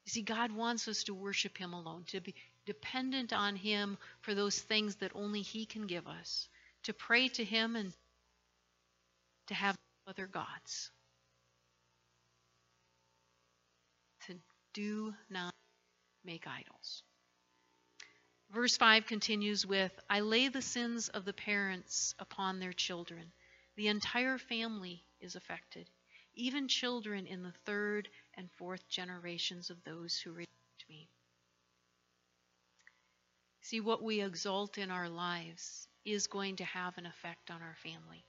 You 0.07 0.11
see, 0.11 0.23
God 0.23 0.53
wants 0.53 0.89
us 0.89 1.05
to 1.05 1.15
worship 1.15 1.57
Him 1.59 1.73
alone, 1.73 2.05
to 2.09 2.21
be 2.21 2.35
dependent 2.67 3.33
on 3.33 3.57
Him 3.57 3.99
for 4.21 4.35
those 4.35 4.59
things 4.59 4.97
that 4.97 5.13
only 5.15 5.43
He 5.43 5.67
can 5.67 5.87
give 5.87 6.07
us, 6.07 6.49
to 6.85 6.93
pray 6.93 7.29
to 7.29 7.45
Him 7.45 7.77
and 7.77 7.93
to 9.51 9.55
have 9.55 9.77
other 10.07 10.29
gods. 10.29 10.93
To 14.27 14.35
do 14.75 15.13
not 15.29 15.53
make 16.25 16.47
idols. 16.47 17.03
Verse 18.53 18.77
5 18.77 19.07
continues 19.07 19.67
with 19.67 19.91
I 20.09 20.21
lay 20.21 20.47
the 20.47 20.63
sins 20.63 21.09
of 21.09 21.25
the 21.25 21.33
parents 21.33 22.15
upon 22.21 22.61
their 22.61 22.73
children. 22.73 23.33
The 23.75 23.89
entire 23.89 24.39
family 24.39 25.03
is 25.21 25.35
affected, 25.35 25.91
even 26.35 26.69
children 26.69 27.27
in 27.27 27.43
the 27.43 27.55
third 27.67 28.09
and 28.35 28.49
fourth 28.53 28.89
generations 28.89 29.69
of 29.69 29.83
those 29.83 30.17
who 30.17 30.31
reject 30.31 30.85
me. 30.89 31.09
See, 33.63 33.81
what 33.81 34.01
we 34.01 34.21
exalt 34.21 34.79
in 34.79 34.93
our 34.93 35.09
lives 35.09 35.89
is 36.05 36.29
going 36.29 36.57
to 36.57 36.65
have 36.65 36.97
an 36.99 37.07
effect 37.07 37.51
on 37.51 37.63
our 37.63 37.77
family. 37.83 38.25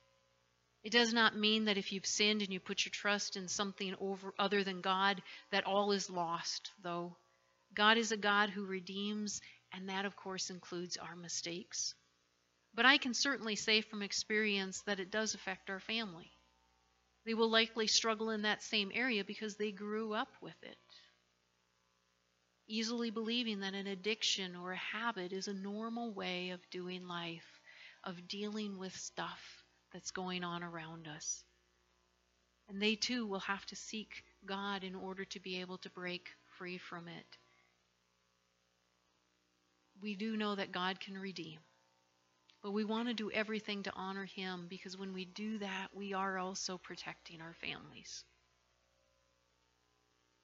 It 0.84 0.92
does 0.92 1.14
not 1.14 1.38
mean 1.38 1.66
that 1.66 1.78
if 1.78 1.92
you've 1.92 2.08
sinned 2.08 2.42
and 2.42 2.52
you 2.52 2.60
put 2.60 2.86
your 2.86 2.92
trust 2.92 3.38
in 3.38 3.48
something 3.48 3.96
over 4.00 4.34
other 4.40 4.64
than 4.64 4.82
God, 4.82 5.22
that 5.52 5.68
all 5.68 5.92
is 5.92 6.10
lost, 6.10 6.72
though. 6.82 7.18
God 7.76 7.98
is 7.98 8.12
a 8.12 8.18
God 8.18 8.50
who 8.50 8.66
redeems, 8.66 9.42
and 9.72 9.90
that, 9.90 10.06
of 10.06 10.16
course, 10.16 10.50
includes 10.50 10.98
our 10.98 11.16
mistakes. 11.16 11.94
But 12.74 12.88
I 12.88 12.98
can 12.98 13.14
certainly 13.14 13.56
say 13.56 13.82
from 13.82 14.02
experience 14.02 14.82
that 14.82 15.00
it 15.00 15.12
does 15.12 15.36
affect 15.36 15.70
our 15.70 15.80
family. 15.80 16.32
They 17.26 17.36
will 17.36 17.50
likely 17.50 17.86
struggle 17.86 18.32
in 18.32 18.42
that 18.42 18.64
same 18.64 18.92
area 18.92 19.24
because 19.24 19.58
they 19.58 19.72
grew 19.72 20.14
up 20.14 20.34
with 20.42 20.64
it. 20.64 20.78
Easily 22.68 23.12
believing 23.12 23.60
that 23.60 23.76
an 23.76 23.86
addiction 23.86 24.56
or 24.56 24.72
a 24.72 24.78
habit 24.78 25.32
is 25.32 25.48
a 25.48 25.54
normal 25.54 26.12
way 26.12 26.50
of 26.50 26.70
doing 26.72 27.08
life, 27.08 27.62
of 28.04 28.28
dealing 28.28 28.80
with 28.80 28.96
stuff 28.96 29.61
that's 29.94 30.12
going 30.12 30.44
on 30.44 30.64
around 30.64 31.08
us. 31.08 31.44
And 32.70 32.82
they 32.82 32.96
too 32.96 33.26
will 33.28 33.40
have 33.42 33.66
to 33.68 33.76
seek 33.76 34.24
God 34.46 34.84
in 34.84 34.96
order 34.96 35.26
to 35.26 35.40
be 35.40 35.62
able 35.62 35.78
to 35.80 35.90
break 35.90 36.30
free 36.58 36.78
from 36.78 37.08
it. 37.08 37.38
We 40.02 40.16
do 40.16 40.38
know 40.38 40.56
that 40.56 40.72
God 40.72 41.00
can 41.00 41.18
redeem. 41.18 41.60
But 42.64 42.72
we 42.72 42.84
want 42.84 43.08
to 43.08 43.14
do 43.14 43.32
everything 43.32 43.84
to 43.84 43.94
honor 43.96 44.26
Him 44.26 44.68
because 44.70 44.98
when 44.98 45.14
we 45.14 45.26
do 45.26 45.58
that, 45.60 45.88
we 45.94 46.14
are 46.14 46.38
also 46.38 46.78
protecting 46.78 47.42
our 47.42 47.56
families. 47.56 48.24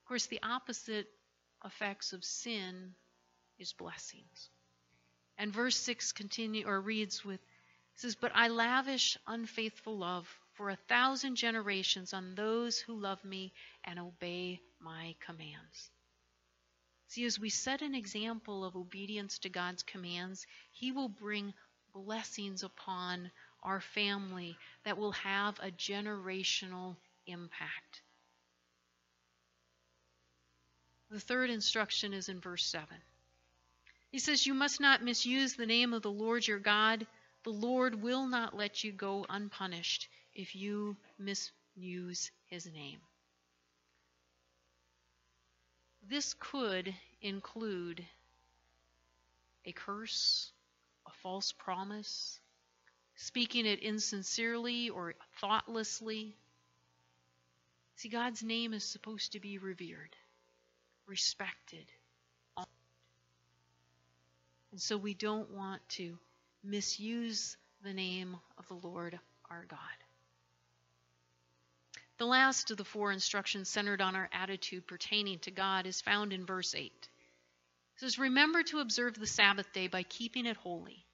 Of 0.01 0.07
course, 0.07 0.25
the 0.25 0.41
opposite 0.41 1.07
effects 1.63 2.13
of 2.13 2.23
sin 2.23 2.93
is 3.59 3.73
blessings. 3.73 4.49
And 5.37 5.53
verse 5.53 5.77
6 5.77 6.11
continue 6.13 6.65
or 6.65 6.81
reads 6.81 7.23
with 7.23 7.39
it 7.39 7.56
says, 7.97 8.15
But 8.15 8.31
I 8.33 8.47
lavish 8.47 9.17
unfaithful 9.27 9.97
love 9.97 10.27
for 10.53 10.69
a 10.69 10.75
thousand 10.87 11.35
generations 11.35 12.13
on 12.13 12.35
those 12.35 12.79
who 12.79 12.93
love 12.93 13.23
me 13.25 13.51
and 13.83 13.99
obey 13.99 14.61
my 14.79 15.15
commands. 15.19 15.91
See, 17.07 17.25
as 17.25 17.39
we 17.39 17.49
set 17.49 17.81
an 17.81 17.95
example 17.95 18.63
of 18.63 18.75
obedience 18.75 19.39
to 19.39 19.49
God's 19.49 19.83
commands, 19.83 20.45
He 20.71 20.91
will 20.91 21.09
bring 21.09 21.53
blessings 21.93 22.63
upon 22.63 23.31
our 23.63 23.81
family 23.81 24.55
that 24.83 24.97
will 24.97 25.13
have 25.13 25.59
a 25.59 25.71
generational 25.71 26.95
impact. 27.25 28.01
The 31.09 31.19
third 31.19 31.49
instruction 31.49 32.13
is 32.13 32.29
in 32.29 32.41
verse 32.41 32.65
7. 32.65 32.87
He 34.11 34.19
says, 34.19 34.45
You 34.45 34.53
must 34.53 34.79
not 34.79 35.03
misuse 35.03 35.53
the 35.53 35.65
name 35.65 35.93
of 35.93 36.01
the 36.01 36.11
Lord 36.11 36.47
your 36.47 36.59
God 36.59 37.07
the 37.47 37.53
Lord 37.53 38.03
will 38.03 38.27
not 38.27 38.57
let 38.57 38.83
you 38.83 38.91
go 38.91 39.25
unpunished 39.29 40.09
if 40.35 40.53
you 40.53 40.97
misuse 41.17 42.29
his 42.47 42.69
name. 42.73 42.99
This 46.09 46.35
could 46.37 46.93
include 47.21 48.03
a 49.63 49.71
curse, 49.71 50.51
a 51.05 51.11
false 51.23 51.53
promise, 51.53 52.37
speaking 53.15 53.65
it 53.65 53.79
insincerely 53.79 54.89
or 54.89 55.15
thoughtlessly. 55.39 56.35
See, 57.95 58.09
God's 58.09 58.43
name 58.43 58.73
is 58.73 58.83
supposed 58.83 59.31
to 59.31 59.39
be 59.39 59.57
revered, 59.57 60.17
respected, 61.05 61.85
honored. 62.57 62.67
And 64.73 64.81
so 64.81 64.97
we 64.97 65.13
don't 65.13 65.49
want 65.51 65.79
to 65.91 66.17
misuse 66.63 67.57
the 67.83 67.93
name 67.93 68.37
of 68.57 68.67
the 68.67 68.87
Lord 68.87 69.19
our 69.49 69.65
God. 69.65 69.79
The 72.17 72.25
last 72.25 72.71
of 72.71 72.77
the 72.77 72.83
four 72.83 73.11
instructions 73.11 73.69
centered 73.69 74.01
on 74.01 74.15
our 74.15 74.29
attitude 74.33 74.87
pertaining 74.87 75.39
to 75.39 75.51
God 75.51 75.85
is 75.85 76.01
found 76.01 76.33
in 76.33 76.45
verse 76.45 76.73
8. 76.73 76.91
It 76.91 77.99
says, 77.99 78.17
Remember 78.17 78.63
to 78.63 78.79
observe 78.79 79.13
the 79.13 79.27
Sabbath 79.27 79.71
day 79.71 79.87
by 79.87 80.03
keeping 80.03 80.45
it 80.45 80.57
holy. 80.57 81.05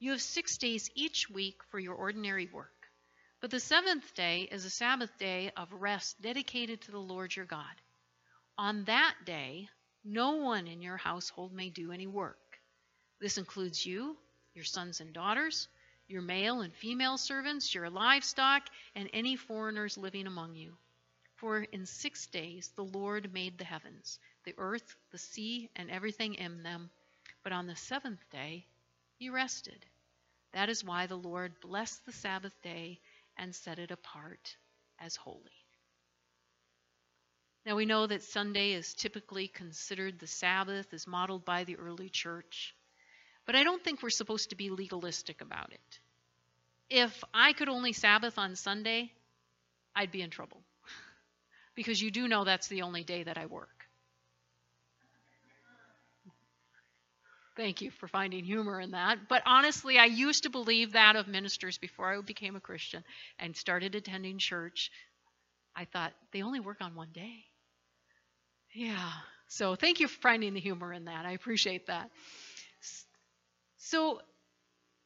You 0.00 0.10
have 0.12 0.22
six 0.22 0.58
days 0.58 0.90
each 0.94 1.30
week 1.30 1.62
for 1.70 1.78
your 1.78 1.94
ordinary 1.94 2.48
work. 2.52 2.72
But 3.40 3.52
the 3.52 3.60
seventh 3.60 4.14
day 4.14 4.48
is 4.50 4.64
a 4.64 4.70
Sabbath 4.70 5.16
day 5.18 5.52
of 5.56 5.72
rest 5.72 6.20
dedicated 6.20 6.82
to 6.82 6.90
the 6.90 6.98
Lord 6.98 7.34
your 7.34 7.46
God. 7.46 7.64
On 8.56 8.84
that 8.84 9.14
day, 9.24 9.68
no 10.04 10.36
one 10.36 10.66
in 10.66 10.82
your 10.82 10.96
household 10.96 11.52
may 11.52 11.70
do 11.70 11.92
any 11.92 12.08
work. 12.08 12.58
This 13.20 13.38
includes 13.38 13.86
you, 13.86 14.16
your 14.54 14.64
sons 14.64 15.00
and 15.00 15.12
daughters, 15.12 15.68
your 16.08 16.22
male 16.22 16.62
and 16.62 16.74
female 16.74 17.18
servants, 17.18 17.74
your 17.74 17.90
livestock, 17.90 18.68
and 18.94 19.08
any 19.12 19.36
foreigners 19.36 19.98
living 19.98 20.26
among 20.26 20.54
you. 20.54 20.76
For 21.36 21.60
in 21.60 21.86
six 21.86 22.26
days 22.26 22.68
the 22.74 22.84
Lord 22.84 23.32
made 23.32 23.58
the 23.58 23.64
heavens, 23.64 24.18
the 24.44 24.54
earth, 24.58 24.96
the 25.10 25.18
sea, 25.18 25.70
and 25.76 25.90
everything 25.90 26.34
in 26.34 26.62
them. 26.62 26.90
But 27.44 27.52
on 27.52 27.66
the 27.66 27.76
seventh 27.76 28.28
day 28.30 28.66
he 29.18 29.30
rested. 29.30 29.86
That 30.52 30.68
is 30.68 30.82
why 30.82 31.06
the 31.06 31.16
Lord 31.16 31.60
blessed 31.60 32.04
the 32.06 32.12
Sabbath 32.12 32.60
day 32.62 33.00
and 33.36 33.54
set 33.54 33.78
it 33.78 33.90
apart 33.90 34.56
as 34.98 35.14
holy. 35.14 35.64
Now 37.66 37.76
we 37.76 37.84
know 37.84 38.06
that 38.06 38.22
Sunday 38.22 38.72
is 38.72 38.94
typically 38.94 39.46
considered 39.46 40.18
the 40.18 40.26
Sabbath 40.26 40.92
as 40.94 41.06
modeled 41.06 41.44
by 41.44 41.64
the 41.64 41.76
early 41.76 42.08
church. 42.08 42.74
But 43.48 43.56
I 43.56 43.64
don't 43.64 43.82
think 43.82 44.02
we're 44.02 44.10
supposed 44.10 44.50
to 44.50 44.56
be 44.56 44.68
legalistic 44.68 45.40
about 45.40 45.72
it. 45.72 46.00
If 46.90 47.24
I 47.32 47.54
could 47.54 47.70
only 47.70 47.94
Sabbath 47.94 48.36
on 48.36 48.54
Sunday, 48.56 49.10
I'd 49.96 50.12
be 50.12 50.20
in 50.20 50.28
trouble. 50.28 50.60
because 51.74 51.98
you 52.00 52.10
do 52.10 52.28
know 52.28 52.44
that's 52.44 52.68
the 52.68 52.82
only 52.82 53.04
day 53.04 53.22
that 53.22 53.38
I 53.38 53.46
work. 53.46 53.86
Thank 57.56 57.80
you 57.80 57.90
for 57.90 58.06
finding 58.06 58.44
humor 58.44 58.82
in 58.82 58.90
that. 58.90 59.30
But 59.30 59.42
honestly, 59.46 59.96
I 59.96 60.04
used 60.04 60.42
to 60.42 60.50
believe 60.50 60.92
that 60.92 61.16
of 61.16 61.26
ministers 61.26 61.78
before 61.78 62.14
I 62.14 62.20
became 62.20 62.54
a 62.54 62.60
Christian 62.60 63.02
and 63.38 63.56
started 63.56 63.94
attending 63.94 64.36
church. 64.36 64.90
I 65.74 65.86
thought, 65.86 66.12
they 66.34 66.42
only 66.42 66.60
work 66.60 66.82
on 66.82 66.94
one 66.94 67.12
day. 67.14 67.46
Yeah. 68.74 69.10
So 69.46 69.74
thank 69.74 70.00
you 70.00 70.08
for 70.08 70.20
finding 70.20 70.52
the 70.52 70.60
humor 70.60 70.92
in 70.92 71.06
that. 71.06 71.24
I 71.24 71.30
appreciate 71.30 71.86
that. 71.86 72.10
So, 73.78 74.20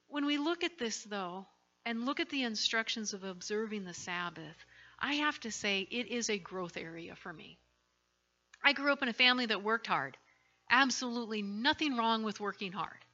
when 0.09 0.27
we 0.27 0.39
look 0.39 0.65
at 0.65 0.79
this, 0.79 1.05
though, 1.05 1.47
and 1.85 2.07
look 2.07 2.21
at 2.21 2.31
the 2.31 2.43
instructions 2.43 3.13
of 3.13 3.25
observing 3.25 3.85
the 3.85 3.95
Sabbath, 3.95 4.65
I 4.99 5.15
have 5.15 5.39
to 5.41 5.51
say 5.51 5.81
it 5.91 6.09
is 6.09 6.31
a 6.31 6.39
growth 6.39 6.77
area 6.77 7.15
for 7.17 7.33
me. 7.33 7.59
I 8.65 8.73
grew 8.73 8.93
up 8.93 9.03
in 9.03 9.09
a 9.09 9.15
family 9.15 9.47
that 9.47 9.63
worked 9.63 9.87
hard. 9.87 10.17
Absolutely 10.71 11.43
nothing 11.43 11.97
wrong 11.97 12.23
with 12.23 12.41
working 12.41 12.73
hard. 12.73 13.05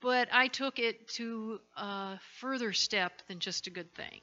But 0.00 0.28
I 0.32 0.48
took 0.48 0.78
it 0.78 1.08
to 1.14 1.60
a 1.76 2.18
further 2.40 2.72
step 2.72 3.26
than 3.28 3.40
just 3.40 3.66
a 3.66 3.70
good 3.70 3.92
thing. 3.94 4.20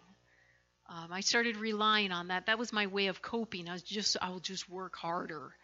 Um, 0.87 1.11
I 1.11 1.21
started 1.21 1.57
relying 1.57 2.11
on 2.11 2.27
that. 2.27 2.45
That 2.45 2.59
was 2.59 2.71
my 2.71 2.87
way 2.87 3.07
of 3.07 3.21
coping. 3.21 3.69
I 3.69 3.73
was 3.73 3.81
just, 3.81 4.17
I 4.21 4.29
will 4.29 4.39
just 4.39 4.69
work 4.69 4.95
harder. 4.95 5.55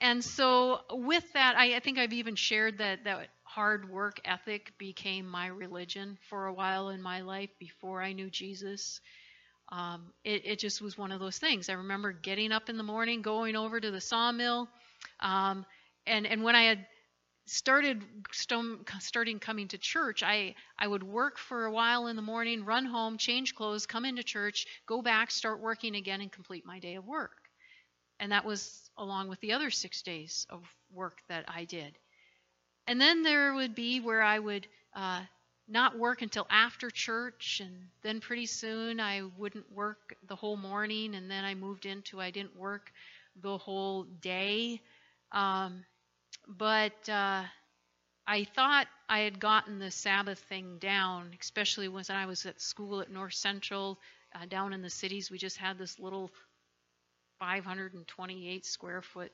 And 0.00 0.24
so, 0.24 0.80
with 0.90 1.24
that, 1.32 1.56
I, 1.56 1.74
I 1.76 1.80
think 1.80 1.98
I've 1.98 2.12
even 2.12 2.36
shared 2.36 2.78
that 2.78 3.04
that 3.04 3.28
hard 3.48 3.88
work 3.88 4.20
ethic 4.26 4.72
became 4.76 5.26
my 5.26 5.46
religion 5.46 6.18
for 6.28 6.46
a 6.46 6.52
while 6.52 6.90
in 6.90 7.00
my 7.00 7.22
life 7.22 7.48
before 7.58 8.02
I 8.02 8.12
knew 8.12 8.28
Jesus. 8.28 9.00
Um, 9.70 10.12
it, 10.22 10.42
it, 10.44 10.58
just 10.58 10.82
was 10.82 10.98
one 10.98 11.12
of 11.12 11.20
those 11.20 11.38
things. 11.38 11.70
I 11.70 11.74
remember 11.74 12.12
getting 12.12 12.52
up 12.52 12.68
in 12.68 12.76
the 12.76 12.82
morning, 12.82 13.22
going 13.22 13.56
over 13.56 13.80
to 13.80 13.90
the 13.90 14.00
sawmill, 14.02 14.68
um, 15.20 15.64
and 16.06 16.26
and 16.26 16.42
when 16.42 16.56
I 16.56 16.64
had 16.64 16.86
started 17.46 18.02
starting 18.32 19.38
coming 19.38 19.68
to 19.68 19.78
church, 19.78 20.22
I 20.22 20.54
I 20.78 20.86
would 20.86 21.02
work 21.02 21.38
for 21.38 21.64
a 21.64 21.72
while 21.72 22.06
in 22.06 22.16
the 22.16 22.22
morning, 22.22 22.66
run 22.66 22.84
home, 22.84 23.16
change 23.16 23.54
clothes, 23.54 23.86
come 23.86 24.04
into 24.04 24.22
church, 24.22 24.66
go 24.86 25.00
back, 25.00 25.30
start 25.30 25.60
working 25.60 25.96
again, 25.96 26.20
and 26.20 26.30
complete 26.30 26.66
my 26.66 26.78
day 26.80 26.96
of 26.96 27.06
work. 27.06 27.48
And 28.20 28.32
that 28.32 28.44
was 28.44 28.90
along 28.98 29.28
with 29.28 29.40
the 29.40 29.52
other 29.52 29.70
six 29.70 30.02
days 30.02 30.46
of 30.50 30.62
work 30.92 31.18
that 31.28 31.44
I 31.48 31.64
did. 31.64 31.96
And 32.88 32.98
then 32.98 33.22
there 33.22 33.52
would 33.52 33.74
be 33.74 34.00
where 34.00 34.22
I 34.22 34.38
would 34.38 34.66
uh, 34.94 35.20
not 35.68 35.98
work 35.98 36.22
until 36.22 36.46
after 36.48 36.88
church, 36.88 37.60
and 37.62 37.88
then 38.02 38.18
pretty 38.18 38.46
soon 38.46 38.98
I 38.98 39.24
wouldn't 39.36 39.70
work 39.70 40.16
the 40.26 40.34
whole 40.34 40.56
morning, 40.56 41.14
and 41.14 41.30
then 41.30 41.44
I 41.44 41.54
moved 41.54 41.84
into 41.84 42.18
I 42.18 42.30
didn't 42.30 42.56
work 42.56 42.90
the 43.42 43.58
whole 43.58 44.04
day. 44.04 44.80
Um, 45.32 45.84
but 46.48 47.06
uh, 47.10 47.44
I 48.26 48.44
thought 48.44 48.86
I 49.06 49.18
had 49.18 49.38
gotten 49.38 49.78
the 49.78 49.90
Sabbath 49.90 50.38
thing 50.38 50.78
down, 50.78 51.36
especially 51.38 51.88
when 51.88 52.04
I 52.08 52.24
was 52.24 52.46
at 52.46 52.58
school 52.58 53.02
at 53.02 53.10
North 53.10 53.34
Central. 53.34 53.98
Uh, 54.34 54.46
down 54.46 54.72
in 54.72 54.80
the 54.80 54.88
cities, 54.88 55.30
we 55.30 55.36
just 55.36 55.58
had 55.58 55.76
this 55.76 55.98
little 55.98 56.30
528 57.38 58.64
square 58.64 59.02
foot 59.02 59.30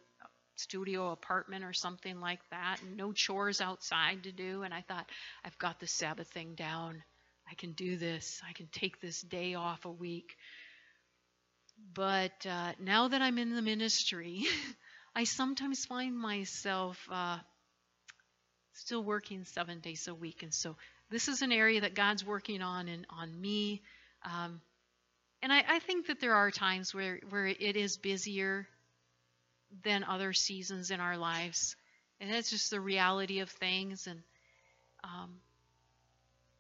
studio 0.57 1.11
apartment 1.11 1.65
or 1.65 1.73
something 1.73 2.21
like 2.21 2.41
that, 2.51 2.79
and 2.83 2.97
no 2.97 3.13
chores 3.13 3.61
outside 3.61 4.25
to 4.25 4.33
do. 4.33 4.63
And 4.63 4.73
I 4.73 4.83
thought, 4.83 5.07
I've 5.45 5.59
got 5.59 5.81
the 5.81 5.87
Sabbath 5.87 6.29
thing 6.29 6.55
down. 6.55 7.03
I 7.51 7.55
can 7.55 7.73
do 7.73 7.97
this. 7.97 8.41
I 8.49 8.53
can 8.53 8.69
take 8.69 9.01
this 9.01 9.21
day 9.21 9.55
off 9.55 9.85
a 9.85 9.91
week. 9.91 10.37
But 11.93 12.47
uh, 12.49 12.73
now 12.81 13.09
that 13.09 13.21
I'm 13.21 13.39
in 13.39 13.55
the 13.55 13.63
ministry, 13.63 14.47
I 15.15 15.25
sometimes 15.25 15.85
find 15.85 16.17
myself 16.17 16.99
uh, 17.11 17.39
still 18.75 19.03
working 19.03 19.45
seven 19.45 19.81
days 19.81 20.09
a 20.09 20.15
week. 20.15 20.43
And 20.43 20.55
so 20.55 20.77
this 21.11 21.29
is 21.29 21.43
an 21.43 21.53
area 21.53 21.83
that 21.83 21.95
God's 21.95 22.25
working 22.25 22.63
on 22.63 22.89
and 22.89 23.07
on 23.11 23.41
me. 23.41 23.83
Um, 24.25 24.61
and 25.43 25.53
I, 25.53 25.65
I 25.69 25.79
think 25.81 26.07
that 26.07 26.21
there 26.21 26.35
are 26.35 26.51
times 26.51 26.95
where, 26.95 27.21
where 27.29 27.47
it 27.47 27.77
is 27.77 27.97
busier 27.97 28.67
than 29.83 30.05
other 30.05 30.33
seasons 30.33 30.91
in 30.91 31.01
our 31.01 31.17
lives. 31.17 31.77
And 32.21 32.33
that's 32.33 32.51
just 32.51 32.71
the 32.71 32.81
reality 32.81 33.41
of 33.41 33.51
things. 33.51 34.07
And 34.07 34.23
um, 35.03 35.35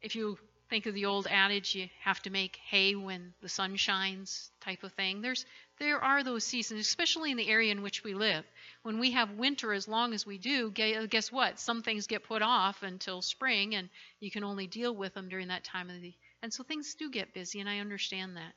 if 0.02 0.16
you 0.16 0.38
think 0.68 0.86
of 0.86 0.94
the 0.94 1.04
old 1.04 1.26
adage, 1.30 1.74
you 1.74 1.88
have 2.00 2.20
to 2.22 2.30
make 2.30 2.56
hay 2.56 2.94
when 2.94 3.32
the 3.40 3.48
sun 3.48 3.76
shines, 3.76 4.50
type 4.60 4.82
of 4.82 4.92
thing. 4.92 5.20
There's 5.20 5.46
there 5.78 6.00
are 6.00 6.22
those 6.22 6.44
seasons, 6.44 6.80
especially 6.80 7.30
in 7.30 7.36
the 7.36 7.48
area 7.48 7.72
in 7.72 7.82
which 7.82 8.04
we 8.04 8.14
live. 8.14 8.44
When 8.82 8.98
we 8.98 9.10
have 9.12 9.30
winter 9.32 9.72
as 9.72 9.88
long 9.88 10.14
as 10.14 10.24
we 10.24 10.38
do, 10.38 10.70
guess 10.70 11.32
what? 11.32 11.58
Some 11.58 11.82
things 11.82 12.06
get 12.06 12.24
put 12.24 12.42
off 12.42 12.82
until 12.82 13.22
spring, 13.22 13.74
and 13.74 13.88
you 14.20 14.30
can 14.30 14.44
only 14.44 14.66
deal 14.66 14.94
with 14.94 15.14
them 15.14 15.28
during 15.28 15.48
that 15.48 15.64
time 15.64 15.90
of 15.90 16.00
the. 16.00 16.14
And 16.42 16.52
so 16.52 16.62
things 16.62 16.94
do 16.94 17.10
get 17.10 17.34
busy, 17.34 17.60
and 17.60 17.68
I 17.68 17.78
understand 17.78 18.36
that. 18.36 18.54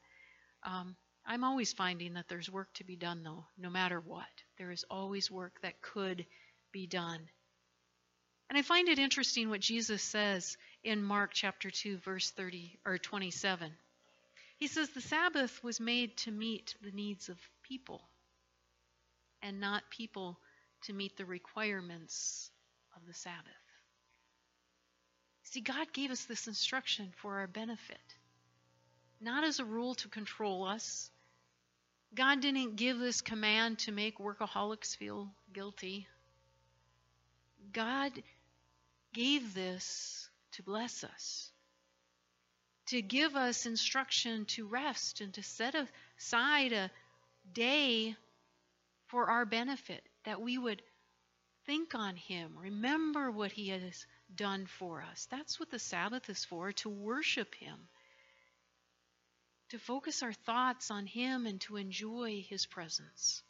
Um, 0.63 0.95
I'm 1.29 1.43
always 1.43 1.73
finding 1.73 2.13
that 2.13 2.29
there's 2.29 2.49
work 2.49 2.73
to 2.75 2.85
be 2.85 2.95
done, 2.95 3.21
though, 3.21 3.45
no 3.57 3.69
matter 3.69 3.99
what. 3.99 4.23
There 4.57 4.71
is 4.71 4.85
always 4.89 5.29
work 5.29 5.59
that 5.61 5.81
could 5.81 6.25
be 6.71 6.87
done. 6.87 7.19
And 8.49 8.57
I 8.57 8.61
find 8.61 8.87
it 8.87 8.97
interesting 8.97 9.49
what 9.49 9.59
Jesus 9.59 10.01
says 10.01 10.57
in 10.85 11.03
Mark 11.03 11.31
chapter 11.33 11.69
2 11.69 11.97
verse 11.97 12.31
30 12.31 12.79
or 12.85 12.97
27. 12.97 13.73
He 14.57 14.67
says 14.67 14.89
the 14.89 15.01
Sabbath 15.01 15.61
was 15.61 15.81
made 15.81 16.15
to 16.17 16.31
meet 16.31 16.75
the 16.81 16.91
needs 16.91 17.27
of 17.27 17.37
people 17.61 18.01
and 19.41 19.59
not 19.59 19.89
people 19.89 20.39
to 20.83 20.93
meet 20.93 21.17
the 21.17 21.25
requirements 21.25 22.49
of 22.95 23.05
the 23.05 23.13
Sabbath. 23.13 23.43
See, 25.43 25.61
God 25.61 25.91
gave 25.91 26.11
us 26.11 26.23
this 26.23 26.47
instruction 26.47 27.11
for 27.17 27.39
our 27.39 27.47
benefit, 27.47 27.97
not 29.19 29.43
as 29.43 29.59
a 29.59 29.65
rule 29.65 29.95
to 29.95 30.07
control 30.07 30.65
us, 30.65 31.11
God 32.13 32.41
didn't 32.41 32.75
give 32.75 32.99
this 32.99 33.21
command 33.21 33.79
to 33.79 33.91
make 33.91 34.17
workaholics 34.17 34.95
feel 34.95 35.29
guilty. 35.53 36.07
God 37.73 38.11
gave 39.13 39.53
this 39.53 40.29
to 40.53 40.63
bless 40.63 41.03
us, 41.03 41.51
to 42.87 43.01
give 43.01 43.35
us 43.35 43.65
instruction 43.65 44.45
to 44.45 44.67
rest 44.67 45.21
and 45.21 45.33
to 45.33 45.43
set 45.43 45.75
aside 46.17 46.73
a 46.73 46.89
day 47.53 48.15
for 49.07 49.29
our 49.29 49.45
benefit, 49.45 50.03
that 50.23 50.41
we 50.41 50.57
would 50.57 50.81
Think 51.67 51.95
on 51.95 52.15
Him. 52.15 52.57
Remember 52.57 53.29
what 53.29 53.51
He 53.51 53.67
has 53.69 54.05
done 54.33 54.67
for 54.67 55.01
us. 55.01 55.27
That's 55.29 55.59
what 55.59 55.69
the 55.69 55.79
Sabbath 55.79 56.29
is 56.29 56.45
for 56.45 56.71
to 56.71 56.87
worship 56.87 57.53
Him, 57.55 57.89
to 59.69 59.79
focus 59.79 60.23
our 60.23 60.33
thoughts 60.33 60.91
on 60.91 61.05
Him, 61.05 61.45
and 61.45 61.59
to 61.61 61.77
enjoy 61.77 62.45
His 62.47 62.65
presence. 62.65 63.43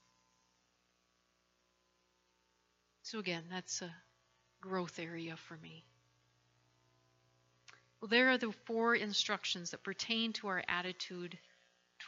So, 3.03 3.19
again, 3.19 3.43
that's 3.49 3.81
a 3.81 3.93
growth 4.61 4.99
area 4.99 5.35
for 5.47 5.57
me. 5.57 5.85
Well, 8.01 8.09
there 8.09 8.29
are 8.29 8.37
the 8.37 8.51
four 8.65 8.95
instructions 8.95 9.71
that 9.71 9.83
pertain 9.83 10.33
to 10.33 10.47
our 10.47 10.63
attitude 10.67 11.37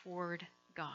toward 0.03 0.45
God. 0.75 0.89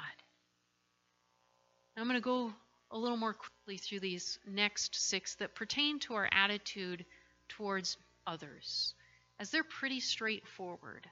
I'm 1.96 2.04
going 2.04 2.16
to 2.16 2.20
go 2.20 2.52
a 2.90 2.98
little 2.98 3.16
more 3.16 3.34
quickly 3.34 3.78
through 3.78 4.00
these 4.00 4.38
next 4.46 4.94
six 4.94 5.36
that 5.36 5.54
pertain 5.54 5.98
to 6.00 6.14
our 6.14 6.28
attitude 6.30 7.04
towards 7.48 7.96
others, 8.26 8.94
as 9.40 9.50
they're 9.50 9.64
pretty 9.64 10.00
straightforward. 10.00 11.08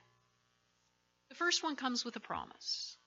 The 1.33 1.39
first 1.39 1.63
one 1.63 1.77
comes 1.77 2.05
with 2.05 2.15
a 2.17 2.21
promise. 2.21 2.99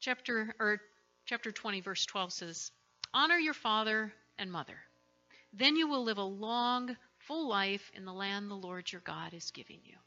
Chapter 0.00 0.54
or 0.58 0.80
chapter 1.26 1.52
20 1.52 1.82
verse 1.82 2.06
12 2.06 2.32
says, 2.32 2.72
"Honor 3.12 3.36
your 3.36 3.52
father 3.52 4.10
and 4.38 4.50
mother. 4.50 4.80
Then 5.52 5.76
you 5.76 5.86
will 5.86 6.02
live 6.02 6.16
a 6.16 6.22
long, 6.22 6.96
full 7.18 7.46
life 7.46 7.90
in 7.92 8.06
the 8.06 8.12
land 8.14 8.50
the 8.50 8.54
Lord 8.54 8.90
your 8.90 9.02
God 9.02 9.34
is 9.34 9.50
giving 9.50 9.84
you." 9.84 9.98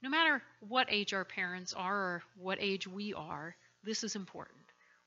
No 0.00 0.08
matter 0.08 0.42
what 0.58 0.90
age 0.90 1.14
our 1.14 1.24
parents 1.24 1.74
are 1.74 1.96
or 1.96 2.24
what 2.34 2.58
age 2.60 2.88
we 2.88 3.14
are, 3.14 3.56
this 3.84 4.02
is 4.02 4.16
important. 4.16 4.61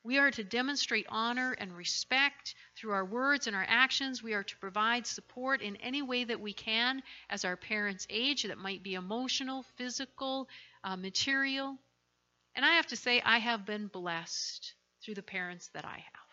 We 0.06 0.18
are 0.18 0.30
to 0.30 0.44
demonstrate 0.44 1.06
honor 1.08 1.50
and 1.58 1.76
respect 1.76 2.54
through 2.76 2.92
our 2.92 3.04
words 3.04 3.48
and 3.48 3.56
our 3.56 3.66
actions. 3.66 4.22
We 4.22 4.34
are 4.34 4.44
to 4.44 4.56
provide 4.58 5.04
support 5.04 5.62
in 5.62 5.74
any 5.76 6.00
way 6.00 6.22
that 6.22 6.38
we 6.40 6.52
can 6.52 7.02
as 7.28 7.44
our 7.44 7.56
parents 7.56 8.06
age. 8.08 8.44
That 8.44 8.56
might 8.56 8.84
be 8.84 8.94
emotional, 8.94 9.64
physical, 9.74 10.48
uh, 10.84 10.96
material. 10.96 11.76
And 12.54 12.64
I 12.64 12.74
have 12.74 12.86
to 12.86 12.96
say, 12.96 13.20
I 13.20 13.38
have 13.38 13.66
been 13.66 13.88
blessed 13.88 14.74
through 15.02 15.16
the 15.16 15.24
parents 15.24 15.70
that 15.74 15.84
I 15.84 15.96
have. 15.96 16.30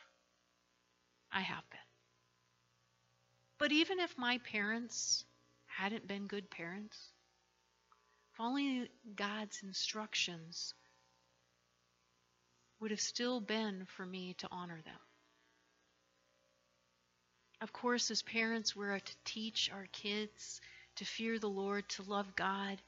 I 1.32 1.42
have 1.42 1.68
been. 1.72 1.80
But 3.58 3.72
even 3.72 4.00
if 4.00 4.16
my 4.20 4.38
parents 4.38 5.26
hadn't 5.66 6.08
been 6.08 6.28
good 6.28 6.48
parents, 6.52 7.08
following 8.34 8.88
God's 9.16 9.64
instructions 9.64 10.76
would 12.84 12.92
have 12.92 13.00
still 13.00 13.40
been 13.40 13.86
for 13.96 14.06
me 14.06 14.36
to 14.40 14.48
honor 14.52 14.80
them. 14.84 15.00
Of 17.62 17.72
course, 17.72 18.12
as 18.12 18.22
parents, 18.22 18.76
we're 18.76 19.00
to 19.00 19.16
teach 19.24 19.72
our 19.74 19.88
kids 19.94 20.60
to 20.98 21.06
fear 21.06 21.40
the 21.40 21.48
Lord, 21.48 21.88
to 21.90 22.04
love 22.04 22.36
God. 22.36 22.82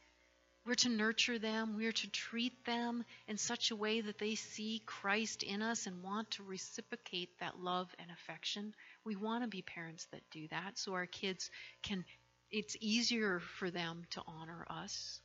We're 0.65 0.75
to 0.75 0.89
nurture 0.89 1.39
them. 1.39 1.77
We're 1.77 1.93
to 1.93 2.09
treat 2.09 2.65
them 2.65 3.05
in 3.29 3.37
such 3.37 3.71
a 3.71 3.75
way 3.77 4.01
that 4.01 4.17
they 4.17 4.35
see 4.35 4.81
Christ 4.85 5.43
in 5.43 5.61
us 5.61 5.87
and 5.87 6.03
want 6.03 6.29
to 6.31 6.43
reciprocate 6.43 7.29
that 7.39 7.61
love 7.61 7.87
and 7.97 8.11
affection. 8.11 8.73
We 9.05 9.15
want 9.15 9.45
to 9.45 9.47
be 9.47 9.61
parents 9.61 10.07
that 10.11 10.29
do 10.29 10.45
that 10.49 10.77
so 10.77 10.93
our 10.95 11.05
kids 11.05 11.49
can, 11.83 12.03
it's 12.51 12.75
easier 12.81 13.39
for 13.39 13.71
them 13.71 14.03
to 14.09 14.21
honor 14.27 14.65
us. 14.69 15.21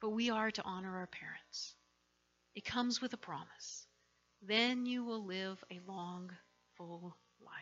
But 0.00 0.10
we 0.10 0.30
are 0.30 0.50
to 0.50 0.62
honor 0.62 0.96
our 0.96 1.08
parents. 1.08 1.74
It 2.54 2.64
comes 2.64 3.00
with 3.00 3.12
a 3.14 3.18
promise. 3.18 3.86
Then 4.42 4.86
you 4.86 5.04
will 5.04 5.24
live 5.24 5.62
a 5.70 5.80
long, 5.86 6.36
full 6.76 7.16
life. 7.40 7.54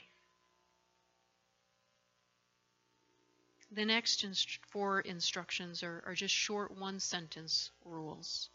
The 3.70 3.84
next 3.84 4.24
inst- 4.24 4.64
four 4.66 5.00
instructions 5.00 5.82
are, 5.84 6.02
are 6.06 6.14
just 6.14 6.34
short 6.34 6.72
one 6.76 6.98
sentence 6.98 7.70
rules, 7.84 8.50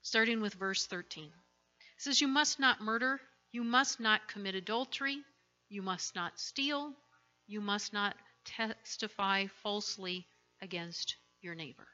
starting 0.00 0.40
with 0.40 0.54
verse 0.54 0.86
13. 0.86 1.26
It 1.26 1.32
says, 1.98 2.20
You 2.20 2.28
must 2.28 2.58
not 2.58 2.80
murder, 2.80 3.20
you 3.52 3.62
must 3.62 4.00
not 4.00 4.28
commit 4.28 4.54
adultery, 4.54 5.22
you 5.68 5.82
must 5.82 6.14
not 6.14 6.38
steal, 6.40 6.94
you 7.46 7.60
must 7.60 7.92
not 7.92 8.16
testify 8.44 9.46
falsely 9.48 10.26
against 10.62 11.16
your 11.42 11.54
neighbor. 11.54 11.88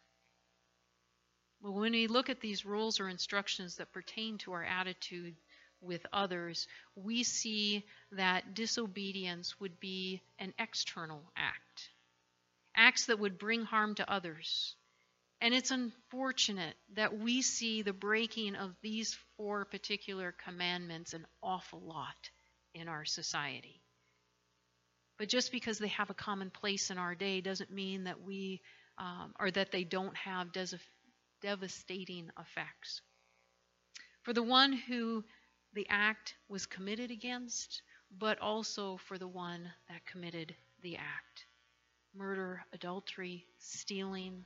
Well, 1.64 1.72
when 1.72 1.92
we 1.92 2.08
look 2.08 2.28
at 2.28 2.40
these 2.42 2.66
rules 2.66 3.00
or 3.00 3.08
instructions 3.08 3.76
that 3.76 3.90
pertain 3.90 4.36
to 4.38 4.52
our 4.52 4.62
attitude 4.62 5.34
with 5.80 6.04
others, 6.12 6.68
we 6.94 7.22
see 7.22 7.86
that 8.12 8.52
disobedience 8.52 9.58
would 9.58 9.80
be 9.80 10.20
an 10.38 10.52
external 10.58 11.22
act, 11.34 11.88
acts 12.76 13.06
that 13.06 13.18
would 13.18 13.38
bring 13.38 13.64
harm 13.64 13.94
to 13.94 14.12
others. 14.12 14.76
And 15.40 15.54
it's 15.54 15.70
unfortunate 15.70 16.76
that 16.96 17.18
we 17.18 17.40
see 17.40 17.80
the 17.80 17.94
breaking 17.94 18.56
of 18.56 18.76
these 18.82 19.16
four 19.38 19.64
particular 19.64 20.32
commandments 20.44 21.14
an 21.14 21.26
awful 21.42 21.80
lot 21.80 22.28
in 22.74 22.88
our 22.88 23.06
society. 23.06 23.80
But 25.16 25.30
just 25.30 25.50
because 25.50 25.78
they 25.78 25.88
have 25.88 26.10
a 26.10 26.14
common 26.14 26.50
place 26.50 26.90
in 26.90 26.98
our 26.98 27.14
day 27.14 27.40
doesn't 27.40 27.70
mean 27.70 28.04
that 28.04 28.20
we, 28.20 28.60
um, 28.98 29.32
or 29.40 29.50
that 29.50 29.72
they 29.72 29.84
don't 29.84 30.16
have 30.18 30.52
devastating 31.40 32.30
effects. 32.38 33.02
For 34.22 34.32
the 34.32 34.42
one 34.42 34.72
who 34.72 35.24
the 35.74 35.86
act 35.88 36.34
was 36.48 36.66
committed 36.66 37.10
against, 37.10 37.82
but 38.18 38.38
also 38.38 38.96
for 38.96 39.18
the 39.18 39.28
one 39.28 39.70
that 39.88 40.06
committed 40.06 40.54
the 40.82 40.96
act. 40.96 41.46
Murder, 42.14 42.64
adultery, 42.72 43.46
stealing, 43.58 44.44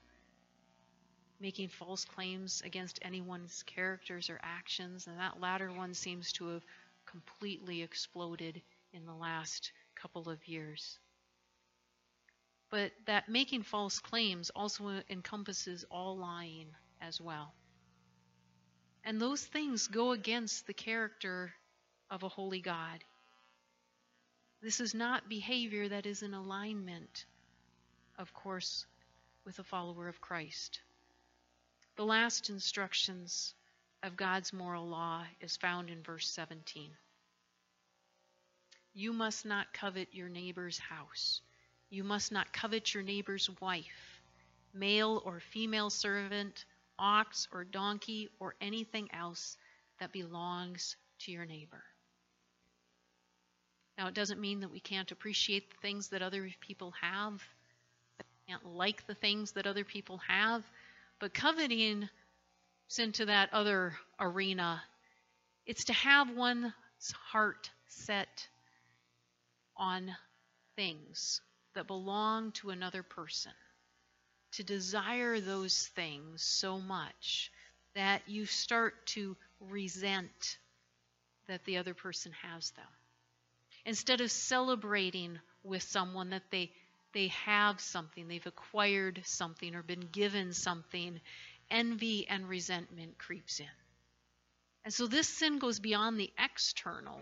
making 1.40 1.68
false 1.68 2.04
claims 2.04 2.62
against 2.64 2.98
anyone's 3.02 3.62
characters 3.64 4.30
or 4.30 4.40
actions, 4.42 5.06
and 5.06 5.18
that 5.18 5.40
latter 5.40 5.70
one 5.72 5.94
seems 5.94 6.32
to 6.32 6.48
have 6.48 6.64
completely 7.06 7.82
exploded 7.82 8.60
in 8.92 9.04
the 9.06 9.14
last 9.14 9.72
couple 9.94 10.28
of 10.28 10.46
years. 10.48 10.98
But 12.70 12.92
that 13.06 13.28
making 13.28 13.62
false 13.62 13.98
claims 13.98 14.50
also 14.50 15.02
encompasses 15.08 15.84
all 15.90 16.16
lying 16.16 16.68
as 17.00 17.20
well. 17.20 17.54
And 19.04 19.20
those 19.20 19.44
things 19.44 19.88
go 19.88 20.12
against 20.12 20.66
the 20.66 20.74
character 20.74 21.54
of 22.10 22.22
a 22.22 22.28
holy 22.28 22.60
God. 22.60 23.02
This 24.60 24.80
is 24.80 24.94
not 24.94 25.28
behavior 25.28 25.88
that 25.88 26.04
is 26.04 26.22
in 26.22 26.34
alignment, 26.34 27.24
of 28.18 28.34
course, 28.34 28.86
with 29.44 29.58
a 29.58 29.64
follower 29.64 30.08
of 30.08 30.20
Christ. 30.20 30.80
The 31.96 32.04
last 32.04 32.50
instructions 32.50 33.54
of 34.02 34.16
God's 34.16 34.52
moral 34.52 34.86
law 34.86 35.24
is 35.40 35.56
found 35.56 35.90
in 35.90 36.02
verse 36.02 36.28
17. 36.28 36.90
You 38.92 39.12
must 39.12 39.46
not 39.46 39.72
covet 39.72 40.08
your 40.12 40.28
neighbor's 40.28 40.78
house. 40.78 41.40
You 41.90 42.04
must 42.04 42.32
not 42.32 42.52
covet 42.52 42.92
your 42.92 43.02
neighbor's 43.02 43.48
wife, 43.60 44.20
male 44.74 45.22
or 45.24 45.40
female 45.40 45.88
servant, 45.88 46.64
ox 46.98 47.48
or 47.52 47.64
donkey 47.64 48.28
or 48.40 48.54
anything 48.60 49.08
else 49.12 49.56
that 49.98 50.12
belongs 50.12 50.96
to 51.20 51.32
your 51.32 51.46
neighbor. 51.46 51.82
Now, 53.96 54.06
it 54.06 54.14
doesn't 54.14 54.40
mean 54.40 54.60
that 54.60 54.70
we 54.70 54.80
can't 54.80 55.10
appreciate 55.10 55.70
the 55.70 55.80
things 55.80 56.08
that 56.08 56.22
other 56.22 56.48
people 56.60 56.92
have, 57.00 57.42
can't 58.46 58.64
like 58.64 59.06
the 59.06 59.14
things 59.14 59.52
that 59.52 59.66
other 59.66 59.84
people 59.84 60.18
have, 60.28 60.62
but 61.18 61.34
coveting 61.34 62.08
is 62.88 62.98
into 62.98 63.26
that 63.26 63.52
other 63.52 63.94
arena. 64.20 64.82
It's 65.66 65.84
to 65.84 65.92
have 65.92 66.30
one's 66.36 66.72
heart 67.30 67.70
set 67.88 68.46
on 69.76 70.14
things 70.76 71.40
that 71.78 71.86
belong 71.86 72.50
to 72.50 72.70
another 72.70 73.04
person 73.04 73.52
to 74.50 74.64
desire 74.64 75.38
those 75.38 75.86
things 75.94 76.42
so 76.42 76.80
much 76.80 77.52
that 77.94 78.20
you 78.26 78.46
start 78.46 79.06
to 79.06 79.36
resent 79.60 80.58
that 81.46 81.64
the 81.66 81.76
other 81.76 81.94
person 81.94 82.32
has 82.42 82.72
them. 82.72 82.84
Instead 83.84 84.20
of 84.20 84.28
celebrating 84.28 85.38
with 85.62 85.84
someone 85.84 86.30
that 86.30 86.50
they 86.50 86.72
they 87.12 87.28
have 87.28 87.80
something, 87.80 88.26
they've 88.26 88.44
acquired 88.44 89.22
something 89.24 89.76
or 89.76 89.84
been 89.84 90.08
given 90.10 90.52
something, 90.52 91.20
envy 91.70 92.26
and 92.26 92.48
resentment 92.48 93.18
creeps 93.18 93.60
in. 93.60 93.66
And 94.84 94.92
so 94.92 95.06
this 95.06 95.28
sin 95.28 95.60
goes 95.60 95.78
beyond 95.78 96.18
the 96.18 96.32
external 96.36 97.20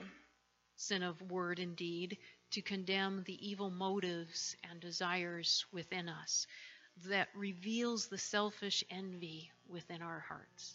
sin 0.77 1.03
of 1.03 1.21
word 1.31 1.59
and 1.59 1.77
deed 1.77 2.16
to 2.57 2.62
condemn 2.62 3.23
the 3.27 3.51
evil 3.51 3.69
motives 3.69 4.57
and 4.71 4.81
desires 4.81 5.66
within 5.73 6.09
us 6.09 6.47
that 7.05 7.29
reveals 7.35 8.07
the 8.07 8.16
selfish 8.16 8.83
envy 8.90 9.51
within 9.69 10.01
our 10.01 10.21
hearts. 10.21 10.75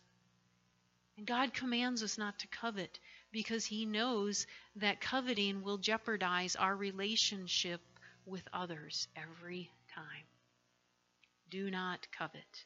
And 1.18 1.26
God 1.26 1.56
commands 1.56 2.04
us 2.04 2.20
not 2.20 2.38
to 2.38 2.48
covet 2.48 3.00
because 3.32 3.66
he 3.66 3.88
knows 3.88 4.46
that 4.76 5.02
coveting 5.02 5.64
will 5.64 5.80
jeopardize 5.80 6.56
our 6.56 6.76
relationship 6.76 7.82
with 8.28 8.48
others 8.54 9.08
every 9.16 9.72
time. 9.96 10.26
Do 11.50 11.72
not 11.72 12.06
covet. 12.16 12.66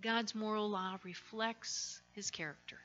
God's 0.00 0.32
moral 0.32 0.70
law 0.70 0.96
reflects 1.02 2.00
his 2.12 2.30
character. 2.30 2.78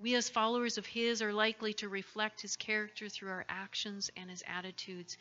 We, 0.00 0.14
as 0.14 0.30
followers 0.30 0.78
of 0.78 0.86
his, 0.86 1.20
are 1.20 1.32
likely 1.32 1.74
to 1.74 1.88
reflect 1.88 2.40
his 2.40 2.56
character 2.56 3.10
through 3.10 3.30
our 3.30 3.44
actions 3.50 4.10
and 4.16 4.30
his 4.30 4.42
attitudes 4.46 5.18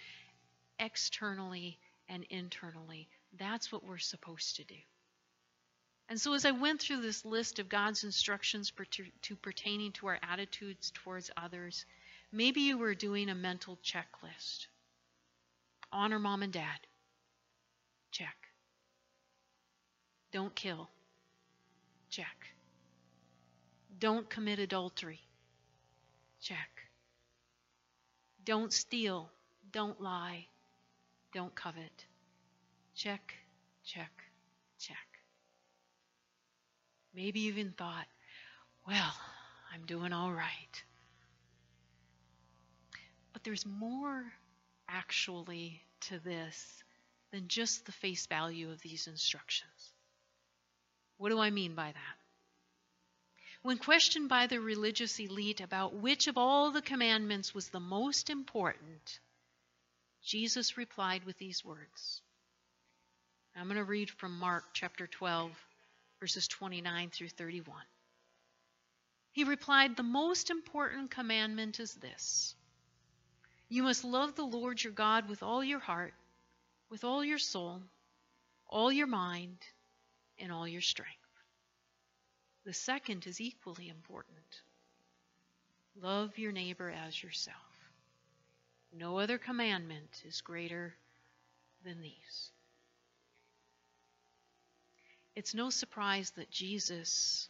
externally 0.80 1.78
and 2.08 2.26
internally. 2.30 3.10
That's 3.38 3.74
what 3.74 3.84
we're 3.84 3.98
supposed 3.98 4.56
to 4.56 4.64
do. 4.64 4.78
And 6.08 6.20
so, 6.20 6.34
as 6.34 6.46
I 6.46 6.52
went 6.52 6.80
through 6.80 7.02
this 7.02 7.26
list 7.26 7.60
of 7.60 7.68
God's 7.68 8.06
instructions 8.06 8.72
to 9.24 9.36
pertaining 9.36 9.92
to 9.94 10.08
our 10.08 10.20
attitudes 10.24 10.92
towards 10.96 11.30
others, 11.36 11.86
maybe 12.32 12.62
you 12.62 12.78
were 12.78 12.96
doing 12.96 13.30
a 13.30 13.36
mental 13.36 13.78
checklist. 13.84 14.68
Honor 15.92 16.20
mom 16.20 16.42
and 16.42 16.54
dad. 16.54 16.80
Check. 18.12 18.36
Don't 20.32 20.56
kill. 20.56 20.90
Check. 22.10 22.54
Don't 24.00 24.30
commit 24.30 24.60
adultery. 24.60 25.20
Check. 26.42 26.70
Don't 28.46 28.72
steal. 28.72 29.30
Don't 29.72 30.02
lie. 30.02 30.48
Don't 31.34 31.54
covet. 31.54 32.06
Check, 32.96 33.34
check, 33.84 34.12
check. 34.80 34.98
Maybe 37.14 37.42
even 37.42 37.74
thought, 37.78 38.08
well, 38.88 39.14
I'm 39.74 39.86
doing 39.86 40.14
all 40.14 40.32
right. 40.32 40.84
But 43.34 43.44
there's 43.44 43.66
more 43.66 44.24
actually 44.88 45.82
to 46.02 46.20
this 46.20 46.84
than 47.32 47.48
just 47.48 47.86
the 47.86 47.92
face 47.92 48.26
value 48.26 48.72
of 48.72 48.82
these 48.82 49.08
instructions. 49.08 49.94
What 51.18 51.30
do 51.30 51.40
I 51.40 51.50
mean 51.52 51.76
by 51.76 51.92
that? 51.92 52.19
When 53.62 53.78
questioned 53.78 54.30
by 54.30 54.48
the 54.48 54.62
religious 54.62 55.20
elite 55.20 55.60
about 55.60 55.94
which 55.94 56.28
of 56.28 56.38
all 56.38 56.72
the 56.72 56.82
commandments 56.82 57.54
was 57.54 57.70
the 57.70 57.80
most 57.80 58.30
important, 58.30 59.20
Jesus 60.24 60.78
replied 60.78 61.26
with 61.26 61.38
these 61.38 61.64
words. 61.66 62.22
I'm 63.56 63.66
going 63.66 63.76
to 63.76 63.84
read 63.84 64.10
from 64.10 64.40
Mark 64.40 64.64
chapter 64.74 65.08
12, 65.08 65.52
verses 66.22 66.48
29 66.48 67.10
through 67.10 67.30
31. 67.30 67.76
He 69.32 69.44
replied, 69.44 69.98
The 69.98 70.04
most 70.04 70.50
important 70.50 71.12
commandment 71.12 71.82
is 71.82 71.94
this 71.96 72.56
You 73.68 73.84
must 73.84 74.06
love 74.06 74.36
the 74.36 74.46
Lord 74.46 74.82
your 74.82 74.94
God 74.94 75.28
with 75.28 75.44
all 75.44 75.64
your 75.64 75.80
heart, 75.80 76.14
with 76.90 77.04
all 77.04 77.26
your 77.26 77.38
soul, 77.38 77.82
all 78.68 78.92
your 78.92 79.08
mind, 79.08 79.58
and 80.38 80.52
all 80.52 80.68
your 80.68 80.82
strength. 80.82 81.19
The 82.66 82.74
second 82.74 83.26
is 83.26 83.42
equally 83.42 83.90
important 83.90 84.62
love 86.02 86.38
your 86.38 86.52
neighbor 86.52 86.90
as 86.90 87.22
yourself. 87.22 87.56
No 88.94 89.20
other 89.20 89.38
commandment 89.38 90.24
is 90.26 90.42
greater 90.42 90.94
than 91.84 92.02
these. 92.02 92.52
It's 95.36 95.54
no 95.54 95.70
surprise 95.70 96.32
that 96.32 96.50
Jesus 96.50 97.50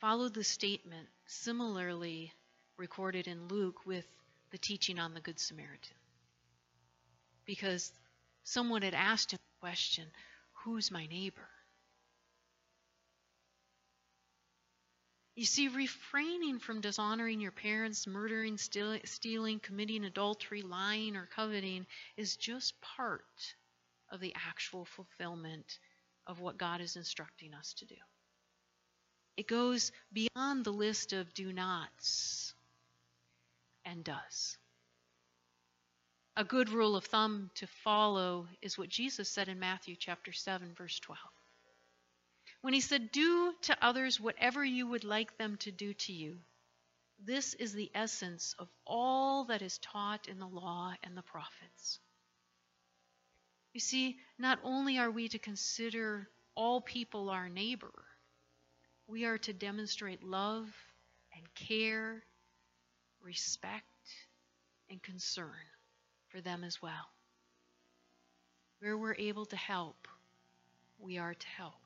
followed 0.00 0.34
the 0.34 0.44
statement 0.44 1.08
similarly 1.26 2.32
recorded 2.76 3.26
in 3.26 3.48
Luke 3.48 3.86
with 3.86 4.06
the 4.50 4.58
teaching 4.58 4.98
on 4.98 5.14
the 5.14 5.20
Good 5.20 5.40
Samaritan. 5.40 5.96
Because 7.44 7.92
someone 8.42 8.82
had 8.82 8.94
asked 8.94 9.32
him 9.32 9.38
the 9.38 9.60
question, 9.60 10.06
Who's 10.64 10.90
my 10.90 11.06
neighbor? 11.06 11.48
You 15.34 15.44
see, 15.44 15.66
refraining 15.66 16.60
from 16.60 16.80
dishonoring 16.80 17.40
your 17.40 17.50
parents, 17.50 18.06
murdering, 18.06 18.56
stealing, 18.56 19.58
committing 19.60 20.04
adultery, 20.04 20.62
lying, 20.62 21.16
or 21.16 21.26
coveting 21.26 21.86
is 22.16 22.36
just 22.36 22.80
part 22.80 23.54
of 24.10 24.20
the 24.20 24.32
actual 24.46 24.84
fulfillment 24.84 25.80
of 26.26 26.38
what 26.40 26.56
God 26.56 26.80
is 26.80 26.94
instructing 26.94 27.52
us 27.52 27.74
to 27.74 27.84
do. 27.84 27.96
It 29.36 29.48
goes 29.48 29.90
beyond 30.12 30.64
the 30.64 30.72
list 30.72 31.12
of 31.12 31.34
do 31.34 31.52
nots 31.52 32.54
and 33.84 34.04
does. 34.04 34.56
A 36.36 36.44
good 36.44 36.68
rule 36.68 36.94
of 36.94 37.04
thumb 37.06 37.50
to 37.56 37.66
follow 37.66 38.46
is 38.62 38.78
what 38.78 38.88
Jesus 38.88 39.28
said 39.28 39.48
in 39.48 39.58
Matthew 39.58 39.96
chapter 39.96 40.32
7 40.32 40.74
verse 40.74 41.00
12. 41.00 41.18
When 42.64 42.72
he 42.72 42.80
said, 42.80 43.12
"Do 43.12 43.52
to 43.60 43.84
others 43.84 44.18
whatever 44.18 44.64
you 44.64 44.86
would 44.86 45.04
like 45.04 45.36
them 45.36 45.58
to 45.58 45.70
do 45.70 45.92
to 45.92 46.14
you." 46.14 46.42
This 47.18 47.52
is 47.52 47.74
the 47.74 47.90
essence 47.94 48.54
of 48.58 48.70
all 48.86 49.44
that 49.44 49.60
is 49.60 49.76
taught 49.76 50.28
in 50.28 50.38
the 50.38 50.48
law 50.48 50.94
and 51.02 51.14
the 51.14 51.20
prophets. 51.20 52.00
You 53.74 53.80
see, 53.80 54.18
not 54.38 54.60
only 54.62 54.96
are 54.96 55.10
we 55.10 55.28
to 55.28 55.38
consider 55.38 56.26
all 56.54 56.80
people 56.80 57.28
our 57.28 57.50
neighbor, 57.50 57.92
we 59.06 59.26
are 59.26 59.36
to 59.36 59.52
demonstrate 59.52 60.22
love 60.22 60.74
and 61.34 61.54
care, 61.54 62.24
respect, 63.20 63.84
and 64.88 65.02
concern 65.02 65.66
for 66.28 66.40
them 66.40 66.64
as 66.64 66.80
well. 66.80 67.12
Where 68.78 68.96
we're 68.96 69.16
able 69.16 69.44
to 69.44 69.56
help, 69.56 70.08
we 70.98 71.18
are 71.18 71.34
to 71.34 71.46
help. 71.46 71.83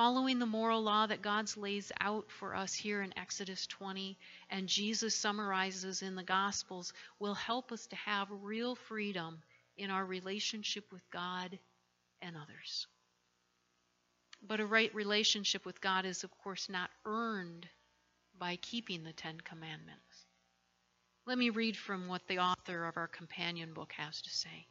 Following 0.00 0.38
the 0.38 0.46
moral 0.46 0.80
law 0.80 1.04
that 1.04 1.20
God 1.20 1.54
lays 1.58 1.92
out 2.00 2.30
for 2.30 2.54
us 2.54 2.72
here 2.72 3.02
in 3.02 3.12
Exodus 3.18 3.66
20 3.66 4.16
and 4.48 4.66
Jesus 4.66 5.14
summarizes 5.14 6.00
in 6.00 6.14
the 6.14 6.22
Gospels 6.22 6.94
will 7.18 7.34
help 7.34 7.70
us 7.70 7.86
to 7.88 7.96
have 7.96 8.26
real 8.30 8.74
freedom 8.74 9.42
in 9.76 9.90
our 9.90 10.06
relationship 10.06 10.90
with 10.90 11.02
God 11.10 11.58
and 12.22 12.34
others. 12.34 12.86
But 14.42 14.60
a 14.60 14.64
right 14.64 14.94
relationship 14.94 15.66
with 15.66 15.82
God 15.82 16.06
is, 16.06 16.24
of 16.24 16.30
course, 16.38 16.70
not 16.70 16.88
earned 17.04 17.68
by 18.38 18.56
keeping 18.56 19.04
the 19.04 19.12
Ten 19.12 19.38
Commandments. 19.38 20.24
Let 21.26 21.36
me 21.36 21.50
read 21.50 21.76
from 21.76 22.08
what 22.08 22.26
the 22.26 22.38
author 22.38 22.86
of 22.86 22.96
our 22.96 23.08
companion 23.08 23.74
book 23.74 23.92
has 23.98 24.22
to 24.22 24.30
say. 24.30 24.66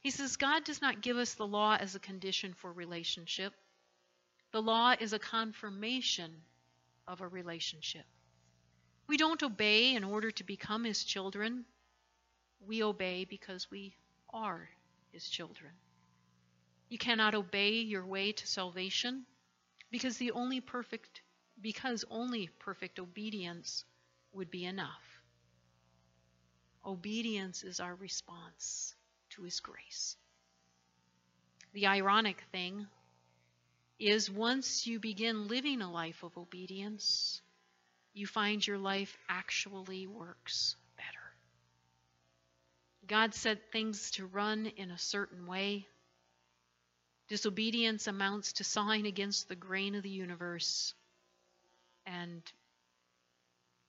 He 0.00 0.10
says, 0.10 0.34
God 0.34 0.64
does 0.64 0.82
not 0.82 1.00
give 1.00 1.16
us 1.16 1.34
the 1.34 1.46
law 1.46 1.76
as 1.78 1.94
a 1.94 2.00
condition 2.00 2.54
for 2.54 2.72
relationship. 2.72 3.54
The 4.52 4.62
law 4.62 4.94
is 4.98 5.12
a 5.12 5.18
confirmation 5.18 6.32
of 7.06 7.20
a 7.20 7.28
relationship. 7.28 8.06
We 9.06 9.16
don't 9.16 9.42
obey 9.42 9.94
in 9.94 10.04
order 10.04 10.30
to 10.30 10.44
become 10.44 10.84
His 10.84 11.04
children. 11.04 11.64
We 12.66 12.82
obey 12.82 13.24
because 13.24 13.70
we 13.70 13.94
are 14.30 14.68
his 15.10 15.28
children. 15.28 15.72
You 16.88 16.98
cannot 16.98 17.34
obey 17.34 17.80
your 17.80 18.04
way 18.04 18.32
to 18.32 18.46
salvation 18.46 19.26
because 19.90 20.16
the 20.16 20.32
only 20.32 20.60
perfect 20.60 21.22
because 21.60 22.04
only 22.08 22.48
perfect 22.60 23.00
obedience 23.00 23.84
would 24.32 24.50
be 24.50 24.64
enough. 24.64 25.22
Obedience 26.86 27.64
is 27.64 27.80
our 27.80 27.96
response 27.96 28.94
to 29.30 29.42
his 29.42 29.58
grace. 29.58 30.16
The 31.72 31.88
ironic 31.88 32.44
thing 32.52 32.86
is 33.98 34.30
once 34.30 34.86
you 34.86 35.00
begin 35.00 35.48
living 35.48 35.82
a 35.82 35.90
life 35.90 36.22
of 36.22 36.36
obedience, 36.38 37.40
you 38.14 38.26
find 38.26 38.64
your 38.66 38.78
life 38.78 39.16
actually 39.28 40.06
works 40.06 40.76
better. 40.96 41.08
God 43.06 43.34
set 43.34 43.72
things 43.72 44.12
to 44.12 44.26
run 44.26 44.66
in 44.76 44.90
a 44.90 44.98
certain 44.98 45.46
way. 45.46 45.86
Disobedience 47.28 48.06
amounts 48.06 48.54
to 48.54 48.64
sawing 48.64 49.06
against 49.06 49.48
the 49.48 49.56
grain 49.56 49.94
of 49.94 50.02
the 50.02 50.10
universe. 50.10 50.94
And 52.06 52.42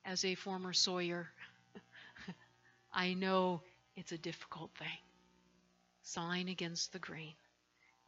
as 0.05 0.25
a 0.25 0.35
former 0.35 0.73
sawyer, 0.73 1.29
I 2.93 3.13
know 3.13 3.61
it's 3.95 4.11
a 4.11 4.17
difficult 4.17 4.71
thing. 4.77 4.87
Sawing 6.01 6.49
against 6.49 6.91
the 6.91 6.99
grain, 6.99 7.35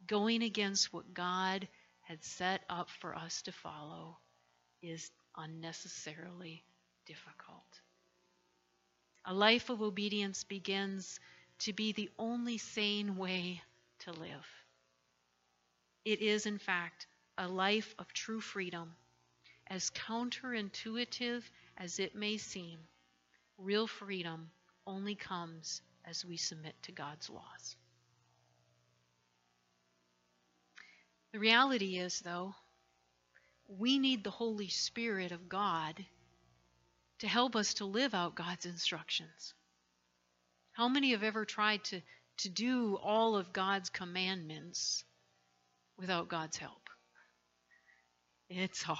going 0.06 0.42
against 0.42 0.92
what 0.92 1.14
God 1.14 1.68
had 2.02 2.22
set 2.24 2.62
up 2.68 2.90
for 2.90 3.14
us 3.14 3.42
to 3.42 3.52
follow, 3.52 4.18
is 4.82 5.10
unnecessarily 5.36 6.64
difficult. 7.06 7.80
A 9.24 9.34
life 9.34 9.70
of 9.70 9.82
obedience 9.82 10.44
begins 10.44 11.20
to 11.60 11.72
be 11.72 11.92
the 11.92 12.10
only 12.18 12.58
sane 12.58 13.16
way 13.16 13.62
to 14.00 14.12
live. 14.12 14.46
It 16.04 16.20
is, 16.20 16.46
in 16.46 16.58
fact, 16.58 17.06
a 17.38 17.46
life 17.46 17.94
of 17.98 18.12
true 18.12 18.40
freedom 18.40 18.94
as 19.68 19.90
counterintuitive 19.90 21.42
as 21.78 21.98
it 21.98 22.14
may 22.14 22.36
seem, 22.36 22.78
real 23.56 23.86
freedom 23.86 24.50
only 24.86 25.14
comes 25.14 25.80
as 26.04 26.24
we 26.24 26.36
submit 26.36 26.74
to 26.82 26.92
God's 26.92 27.30
laws. 27.30 27.76
The 31.32 31.38
reality 31.38 31.98
is, 31.98 32.20
though, 32.20 32.54
we 33.66 33.98
need 33.98 34.22
the 34.22 34.30
Holy 34.30 34.68
Spirit 34.68 35.32
of 35.32 35.48
God 35.48 36.04
to 37.20 37.28
help 37.28 37.56
us 37.56 37.74
to 37.74 37.86
live 37.86 38.12
out 38.12 38.34
God's 38.34 38.66
instructions. 38.66 39.54
How 40.72 40.88
many 40.88 41.12
have 41.12 41.22
ever 41.22 41.44
tried 41.44 41.84
to, 41.84 42.02
to 42.38 42.48
do 42.50 42.96
all 42.96 43.36
of 43.36 43.52
God's 43.52 43.88
commandments 43.88 45.04
without 45.96 46.28
God's 46.28 46.58
help? 46.58 46.90
It's 48.50 48.82
hard. 48.82 48.98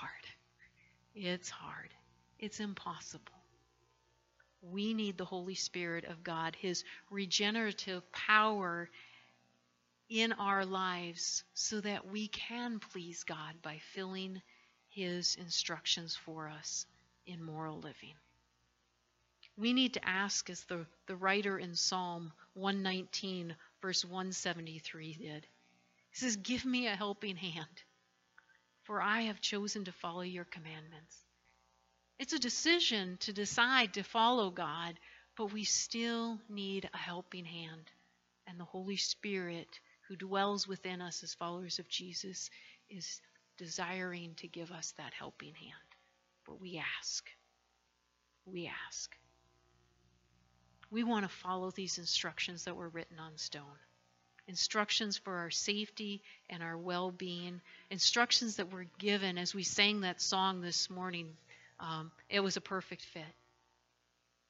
It's 1.14 1.50
hard. 1.50 1.90
It's 2.38 2.60
impossible. 2.60 3.44
We 4.62 4.94
need 4.94 5.18
the 5.18 5.24
Holy 5.26 5.54
Spirit 5.54 6.04
of 6.06 6.24
God, 6.24 6.56
His 6.56 6.84
regenerative 7.10 8.10
power 8.12 8.88
in 10.20 10.32
our 10.32 10.64
lives, 10.64 11.44
so 11.54 11.80
that 11.80 12.06
we 12.06 12.28
can 12.28 12.78
please 12.78 13.24
God 13.24 13.54
by 13.62 13.78
filling 13.94 14.42
His 14.88 15.36
instructions 15.36 16.14
for 16.14 16.48
us 16.48 16.86
in 17.26 17.42
moral 17.42 17.76
living. 17.78 18.14
We 19.56 19.72
need 19.72 19.94
to 19.94 20.08
ask, 20.08 20.48
as 20.50 20.64
the, 20.64 20.86
the 21.06 21.16
writer 21.16 21.58
in 21.58 21.74
Psalm 21.74 22.32
119, 22.54 23.54
verse 23.80 24.04
173 24.04 25.14
did. 25.14 25.46
He 26.10 26.16
says, 26.16 26.36
Give 26.36 26.64
me 26.64 26.86
a 26.86 26.96
helping 26.96 27.36
hand 27.36 27.82
for 28.84 29.00
I 29.00 29.22
have 29.22 29.40
chosen 29.40 29.84
to 29.84 29.92
follow 29.92 30.22
your 30.22 30.44
commandments. 30.44 31.16
It's 32.18 32.32
a 32.32 32.38
decision 32.38 33.16
to 33.20 33.32
decide 33.32 33.94
to 33.94 34.02
follow 34.02 34.50
God, 34.50 34.98
but 35.36 35.52
we 35.52 35.64
still 35.64 36.38
need 36.48 36.88
a 36.92 36.98
helping 36.98 37.44
hand. 37.44 37.90
And 38.46 38.58
the 38.58 38.64
Holy 38.64 38.96
Spirit, 38.96 39.68
who 40.12 40.16
dwells 40.16 40.68
within 40.68 41.00
us 41.00 41.22
as 41.22 41.32
followers 41.32 41.78
of 41.78 41.88
Jesus, 41.88 42.50
is 42.90 43.22
desiring 43.56 44.34
to 44.36 44.46
give 44.46 44.70
us 44.70 44.92
that 44.98 45.14
helping 45.18 45.54
hand. 45.54 45.72
But 46.46 46.60
we 46.60 46.76
ask. 46.98 47.24
We 48.44 48.70
ask. 48.86 49.16
We 50.90 51.02
want 51.02 51.24
to 51.24 51.30
follow 51.30 51.70
these 51.70 51.96
instructions 51.96 52.64
that 52.64 52.76
were 52.76 52.90
written 52.90 53.18
on 53.18 53.38
stone 53.38 53.78
instructions 54.48 55.16
for 55.16 55.36
our 55.36 55.50
safety 55.50 56.20
and 56.50 56.62
our 56.62 56.76
well 56.76 57.10
being, 57.10 57.60
instructions 57.90 58.56
that 58.56 58.70
were 58.70 58.86
given 58.98 59.38
as 59.38 59.54
we 59.54 59.62
sang 59.62 60.00
that 60.00 60.20
song 60.20 60.60
this 60.60 60.90
morning. 60.90 61.28
Um, 61.80 62.10
it 62.28 62.40
was 62.40 62.58
a 62.58 62.60
perfect 62.60 63.02
fit 63.02 63.22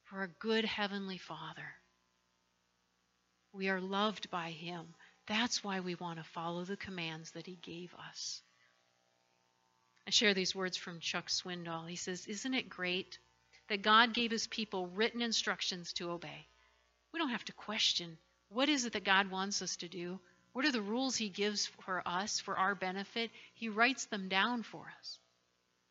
for 0.05 0.23
a 0.23 0.27
good 0.27 0.65
Heavenly 0.65 1.19
Father. 1.19 1.75
We 3.53 3.69
are 3.69 3.79
loved 3.79 4.31
by 4.31 4.49
Him. 4.49 4.87
That's 5.27 5.63
why 5.63 5.79
we 5.79 5.95
want 5.95 6.19
to 6.19 6.23
follow 6.23 6.65
the 6.65 6.77
commands 6.77 7.31
that 7.31 7.45
He 7.45 7.55
gave 7.55 7.93
us. 8.09 8.41
I 10.05 10.09
share 10.09 10.33
these 10.33 10.53
words 10.53 10.75
from 10.75 10.99
Chuck 10.99 11.29
Swindoll. 11.29 11.87
He 11.89 11.95
says, 11.95 12.27
Isn't 12.27 12.53
it 12.53 12.69
great 12.69 13.19
that 13.69 13.81
God 13.81 14.13
gave 14.13 14.31
His 14.31 14.47
people 14.47 14.87
written 14.87 15.21
instructions 15.21 15.93
to 15.93 16.11
obey? 16.11 16.47
We 17.13 17.19
don't 17.19 17.29
have 17.29 17.45
to 17.45 17.53
question 17.53 18.17
what 18.49 18.69
is 18.69 18.85
it 18.85 18.93
that 18.93 19.03
God 19.03 19.31
wants 19.31 19.61
us 19.61 19.77
to 19.77 19.87
do? 19.87 20.19
What 20.51 20.65
are 20.65 20.71
the 20.71 20.81
rules 20.81 21.15
He 21.15 21.29
gives 21.29 21.65
for 21.65 22.07
us, 22.07 22.39
for 22.39 22.55
our 22.55 22.75
benefit? 22.75 23.31
He 23.55 23.69
writes 23.69 24.05
them 24.05 24.29
down 24.29 24.61
for 24.61 24.93
us. 24.99 25.19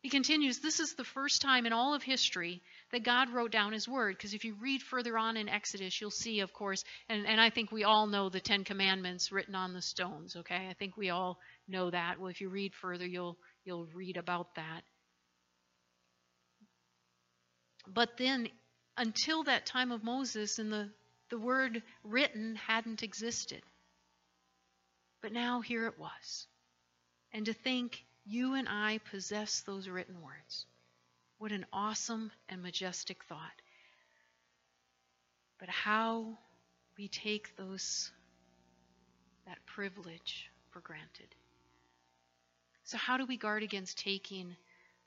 He 0.01 0.09
continues, 0.09 0.59
This 0.59 0.79
is 0.79 0.93
the 0.93 1.03
first 1.03 1.41
time 1.41 1.65
in 1.65 1.73
all 1.73 1.93
of 1.93 2.03
history 2.03 2.61
that 2.93 3.03
God 3.03 3.29
wrote 3.31 3.51
down 3.51 3.73
His 3.73 3.87
Word. 3.89 4.15
Because 4.15 4.33
if 4.33 4.45
you 4.45 4.55
read 4.61 4.81
further 4.81 5.17
on 5.17 5.35
in 5.35 5.49
Exodus, 5.49 5.99
you'll 5.99 6.09
see, 6.11 6.39
of 6.39 6.53
course, 6.53 6.85
and, 7.09 7.27
and 7.27 7.41
I 7.41 7.49
think 7.49 7.71
we 7.71 7.83
all 7.83 8.07
know 8.07 8.29
the 8.29 8.39
Ten 8.39 8.63
Commandments 8.63 9.33
written 9.33 9.55
on 9.55 9.73
the 9.73 9.81
stones, 9.81 10.37
okay? 10.37 10.67
I 10.69 10.73
think 10.73 10.95
we 10.95 11.09
all 11.09 11.37
know 11.67 11.89
that. 11.89 12.19
Well, 12.19 12.29
if 12.29 12.39
you 12.39 12.47
read 12.47 12.73
further, 12.73 13.05
you'll, 13.05 13.37
you'll 13.65 13.87
read 13.93 14.15
about 14.15 14.55
that. 14.55 14.83
But 17.85 18.11
then, 18.17 18.47
until 18.95 19.43
that 19.43 19.65
time 19.65 19.91
of 19.91 20.05
Moses 20.05 20.57
and 20.57 20.71
the 20.71 20.89
the 21.33 21.39
word 21.39 21.81
written 22.03 22.55
hadn't 22.55 23.01
existed. 23.01 23.63
But 25.23 25.33
now 25.33 25.61
here 25.61 25.87
it 25.87 25.97
was. 25.97 26.47
And 27.31 27.47
to 27.47 27.53
think 27.53 28.05
you 28.23 28.53
and 28.53 28.69
I 28.69 28.99
possess 29.09 29.61
those 29.61 29.89
written 29.89 30.21
words. 30.21 30.67
What 31.43 31.51
an 31.51 31.65
awesome 31.73 32.31
and 32.47 32.63
majestic 32.63 33.21
thought. 33.25 33.61
But 35.59 35.67
how 35.67 36.37
we 36.97 37.09
take 37.09 37.53
those 37.57 38.09
that 39.45 39.57
privilege 39.65 40.49
for 40.69 40.79
granted. 40.79 41.35
So 42.85 42.95
how 42.95 43.17
do 43.17 43.25
we 43.25 43.35
guard 43.35 43.61
against 43.61 43.97
taking 43.97 44.55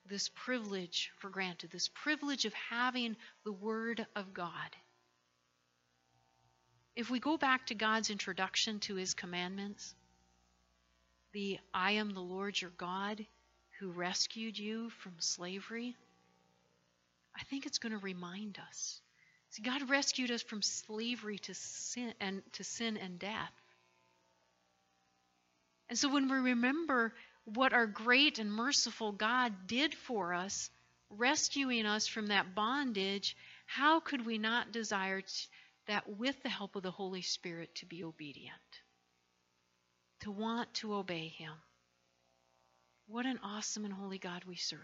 this 0.04 0.28
privilege 0.28 1.10
for 1.16 1.30
granted, 1.30 1.70
this 1.70 1.88
privilege 1.94 2.44
of 2.44 2.52
having 2.52 3.16
the 3.46 3.52
word 3.52 4.06
of 4.14 4.34
God? 4.34 4.76
If 6.94 7.08
we 7.08 7.18
go 7.18 7.38
back 7.38 7.68
to 7.68 7.74
God's 7.74 8.10
introduction 8.10 8.78
to 8.80 8.96
his 8.96 9.14
commandments, 9.14 9.94
the 11.32 11.58
I 11.72 11.92
am 11.92 12.10
the 12.10 12.20
Lord 12.20 12.60
your 12.60 12.72
God 12.76 13.24
who 13.78 13.90
rescued 13.90 14.58
you 14.58 14.90
from 14.90 15.14
slavery, 15.18 15.96
I 17.36 17.42
think 17.44 17.66
it's 17.66 17.78
going 17.78 17.92
to 17.92 17.98
remind 17.98 18.58
us. 18.68 19.00
See, 19.50 19.62
God 19.62 19.88
rescued 19.88 20.30
us 20.30 20.42
from 20.42 20.62
slavery 20.62 21.38
to 21.40 21.54
sin 21.54 22.14
and 22.20 22.42
to 22.54 22.64
sin 22.64 22.96
and 22.96 23.18
death. 23.18 23.52
And 25.88 25.98
so 25.98 26.12
when 26.12 26.28
we 26.28 26.36
remember 26.38 27.14
what 27.44 27.72
our 27.72 27.86
great 27.86 28.38
and 28.38 28.52
merciful 28.52 29.12
God 29.12 29.52
did 29.66 29.94
for 29.94 30.34
us, 30.34 30.70
rescuing 31.10 31.86
us 31.86 32.08
from 32.08 32.28
that 32.28 32.54
bondage, 32.54 33.36
how 33.66 34.00
could 34.00 34.26
we 34.26 34.38
not 34.38 34.72
desire 34.72 35.22
that 35.86 36.18
with 36.18 36.40
the 36.42 36.48
help 36.48 36.76
of 36.76 36.82
the 36.82 36.90
Holy 36.90 37.22
Spirit 37.22 37.74
to 37.76 37.86
be 37.86 38.04
obedient, 38.04 38.52
to 40.20 40.30
want 40.30 40.72
to 40.74 40.94
obey 40.94 41.28
Him. 41.28 41.52
What 43.06 43.26
an 43.26 43.38
awesome 43.42 43.84
and 43.84 43.94
holy 43.94 44.18
God 44.18 44.44
we 44.44 44.56
serve. 44.56 44.80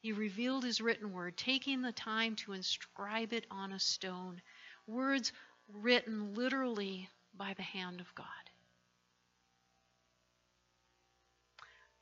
He 0.00 0.12
revealed 0.12 0.64
His 0.64 0.80
written 0.80 1.12
word, 1.12 1.36
taking 1.36 1.82
the 1.82 1.92
time 1.92 2.36
to 2.36 2.52
inscribe 2.52 3.32
it 3.32 3.46
on 3.50 3.72
a 3.72 3.80
stone, 3.80 4.40
words 4.86 5.32
written 5.72 6.34
literally 6.34 7.08
by 7.34 7.54
the 7.54 7.62
hand 7.62 8.00
of 8.00 8.14
God. 8.14 8.26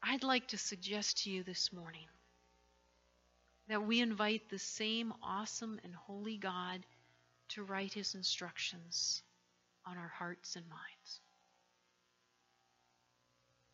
I'd 0.02 0.22
like 0.22 0.48
to 0.48 0.58
suggest 0.58 1.24
to 1.24 1.30
you 1.30 1.42
this 1.42 1.72
morning 1.72 2.06
that 3.68 3.84
we 3.84 4.00
invite 4.00 4.48
the 4.48 4.58
same 4.58 5.12
awesome 5.22 5.80
and 5.82 5.94
holy 5.94 6.36
God 6.36 6.84
to 7.48 7.64
write 7.64 7.92
his 7.92 8.14
instructions 8.14 9.22
on 9.84 9.96
our 9.96 10.12
hearts 10.16 10.54
and 10.54 10.64
minds. 10.68 11.20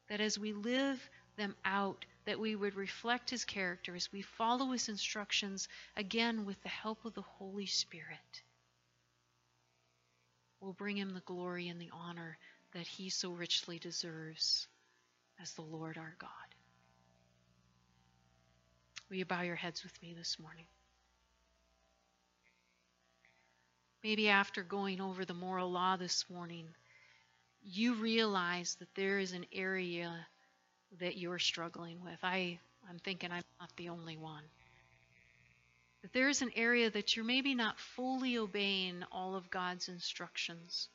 That 0.08 0.20
as 0.20 0.38
we 0.38 0.52
live 0.52 1.06
them 1.36 1.54
out, 1.64 2.04
that 2.24 2.38
we 2.38 2.54
would 2.54 2.74
reflect 2.74 3.30
his 3.30 3.44
character 3.44 3.94
as 3.94 4.12
we 4.12 4.22
follow 4.22 4.70
his 4.72 4.88
instructions, 4.88 5.68
again 5.96 6.44
with 6.44 6.62
the 6.62 6.68
help 6.68 7.04
of 7.04 7.14
the 7.14 7.22
Holy 7.22 7.66
Spirit. 7.66 8.42
We'll 10.60 10.72
bring 10.72 10.96
him 10.96 11.14
the 11.14 11.20
glory 11.20 11.68
and 11.68 11.80
the 11.80 11.90
honor 11.92 12.38
that 12.72 12.86
he 12.86 13.10
so 13.10 13.30
richly 13.30 13.78
deserves 13.78 14.68
as 15.40 15.52
the 15.54 15.62
Lord 15.62 15.98
our 15.98 16.14
God. 16.18 16.30
Will 19.08 19.16
you 19.16 19.24
bow 19.24 19.42
your 19.42 19.56
heads 19.56 19.82
with 19.82 20.00
me 20.00 20.14
this 20.16 20.38
morning? 20.38 20.64
Maybe 24.02 24.28
after 24.28 24.62
going 24.62 25.00
over 25.00 25.24
the 25.24 25.34
moral 25.34 25.70
law 25.70 25.96
this 25.96 26.24
morning, 26.30 26.66
you 27.62 27.94
realize 27.94 28.76
that 28.76 28.94
there 28.94 29.18
is 29.18 29.32
an 29.32 29.46
area 29.52 30.26
that 31.00 31.16
you're 31.16 31.38
struggling 31.38 32.02
with. 32.04 32.18
I, 32.22 32.58
I'm 32.88 32.98
thinking 32.98 33.30
I'm 33.30 33.42
not 33.60 33.70
the 33.76 33.88
only 33.88 34.16
one. 34.16 34.44
That 36.02 36.12
there 36.12 36.28
is 36.28 36.42
an 36.42 36.50
area 36.56 36.90
that 36.90 37.16
you're 37.16 37.24
maybe 37.24 37.54
not 37.54 37.78
fully 37.78 38.38
obeying 38.38 39.04
all 39.12 39.36
of 39.36 39.50
God's 39.50 39.88
instructions. 39.88 40.88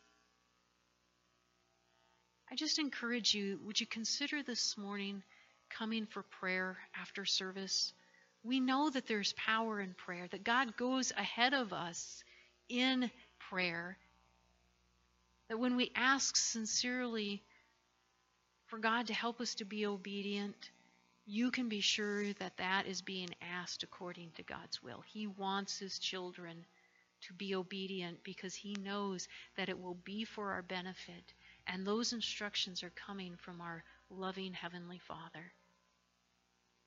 I 2.51 2.55
just 2.55 2.79
encourage 2.79 3.33
you 3.33 3.59
would 3.65 3.79
you 3.79 3.87
consider 3.87 4.43
this 4.43 4.77
morning 4.77 5.23
coming 5.69 6.05
for 6.05 6.23
prayer 6.23 6.77
after 6.99 7.25
service? 7.25 7.93
We 8.43 8.59
know 8.59 8.89
that 8.89 9.07
there's 9.07 9.33
power 9.33 9.81
in 9.81 9.93
prayer, 9.93 10.27
that 10.31 10.43
God 10.43 10.77
goes 10.77 11.11
ahead 11.11 11.53
of 11.53 11.73
us 11.73 12.23
in 12.69 13.11
prayer. 13.49 13.97
That 15.49 15.59
when 15.59 15.75
we 15.75 15.91
ask 15.95 16.35
sincerely 16.35 17.43
for 18.67 18.79
God 18.79 19.07
to 19.07 19.13
help 19.13 19.41
us 19.41 19.55
to 19.55 19.65
be 19.65 19.85
obedient, 19.85 20.71
you 21.25 21.51
can 21.51 21.67
be 21.67 21.81
sure 21.81 22.31
that 22.33 22.57
that 22.57 22.85
is 22.85 23.01
being 23.01 23.29
asked 23.41 23.83
according 23.83 24.31
to 24.35 24.43
God's 24.43 24.81
will. 24.83 25.03
He 25.05 25.27
wants 25.27 25.77
His 25.79 25.99
children 25.99 26.65
to 27.21 27.33
be 27.33 27.55
obedient 27.55 28.23
because 28.23 28.55
He 28.55 28.75
knows 28.75 29.27
that 29.55 29.69
it 29.69 29.79
will 29.79 29.97
be 30.03 30.23
for 30.23 30.51
our 30.51 30.61
benefit. 30.61 31.33
And 31.67 31.85
those 31.85 32.13
instructions 32.13 32.83
are 32.83 32.91
coming 32.91 33.35
from 33.37 33.59
our 33.61 33.83
loving 34.09 34.53
Heavenly 34.53 34.99
Father. 34.99 35.51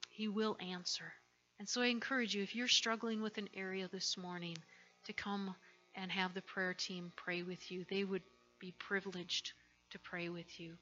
He 0.08 0.28
will 0.28 0.56
answer. 0.60 1.12
And 1.58 1.68
so 1.68 1.82
I 1.82 1.86
encourage 1.86 2.34
you, 2.34 2.42
if 2.42 2.54
you're 2.54 2.68
struggling 2.68 3.22
with 3.22 3.36
an 3.36 3.48
area 3.54 3.88
this 3.92 4.16
morning, 4.16 4.56
to 5.04 5.12
come 5.12 5.54
and 5.94 6.10
have 6.10 6.34
the 6.34 6.42
prayer 6.42 6.74
team 6.74 7.12
pray 7.16 7.42
with 7.42 7.70
you. 7.70 7.84
They 7.88 8.04
would 8.04 8.22
be 8.58 8.72
privileged 8.78 9.52
to 9.90 9.98
pray 9.98 10.28
with 10.28 10.60
you. 10.60 10.76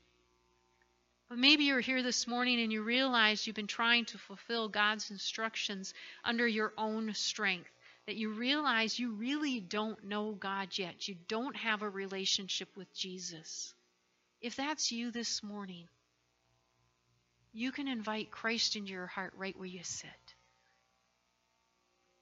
But 1.29 1.39
maybe 1.39 1.64
you're 1.64 1.81
here 1.81 2.03
this 2.03 2.26
morning 2.26 2.61
and 2.61 2.72
you 2.72 2.83
realize 2.83 3.47
you've 3.47 3.57
been 3.57 3.66
trying 3.66 4.07
to 4.07 4.18
fulfill 4.18 4.68
God's 4.68 5.11
instructions 5.11 5.93
under 6.24 6.47
your 6.47 6.72
own 6.79 7.12
strength. 7.14 7.70
That 8.07 8.16
you 8.16 8.31
realize 8.31 8.99
you 8.99 9.12
really 9.12 9.61
don't 9.61 10.03
know 10.05 10.33
God 10.33 10.68
yet. 10.79 11.07
You 11.07 11.16
don't 11.29 11.55
have 11.57 11.83
a 11.83 11.91
relationship 11.91 12.70
with 12.74 12.93
Jesus. 12.95 13.74
If 14.41 14.57
that's 14.57 14.91
you 14.91 15.11
this 15.11 15.43
morning, 15.43 15.87
you 17.53 17.72
can 17.72 17.89
invite 17.89 18.31
Christ 18.31 18.76
into 18.76 18.93
your 18.93 19.07
heart 19.07 19.35
right 19.37 19.59
where 19.59 19.66
you 19.66 19.83
sit. 19.83 20.11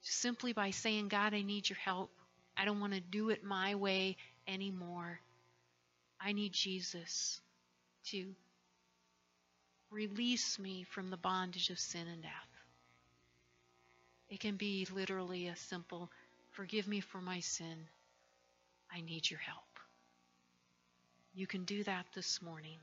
Simply 0.01 0.53
by 0.53 0.71
saying, 0.71 1.09
God, 1.09 1.35
I 1.35 1.43
need 1.43 1.69
your 1.69 1.79
help. 1.79 2.11
I 2.57 2.65
don't 2.65 2.81
want 2.81 2.95
to 2.95 3.01
do 3.01 3.31
it 3.31 3.45
my 3.45 3.77
way 3.77 4.17
anymore. 4.49 5.21
I 6.21 6.33
need 6.33 6.53
Jesus 6.53 7.41
to 8.07 8.35
release 9.97 10.59
me 10.59 10.85
from 10.85 11.09
the 11.09 11.17
bondage 11.17 11.71
of 11.71 11.79
sin 11.79 12.07
and 12.07 12.23
death. 12.23 12.51
It 14.29 14.41
can 14.41 14.57
be 14.57 14.87
literally 14.93 15.49
a 15.49 15.57
simple, 15.57 16.11
forgive 16.53 16.87
me 16.87 17.01
for 17.01 17.19
my 17.19 17.41
sin. 17.41 17.89
I 18.93 19.01
need 19.01 19.31
your 19.31 19.41
help. 19.41 19.63
You 21.35 21.47
can 21.47 21.65
do 21.65 21.83
that 21.85 22.05
this 22.15 22.43
morning. 22.43 22.79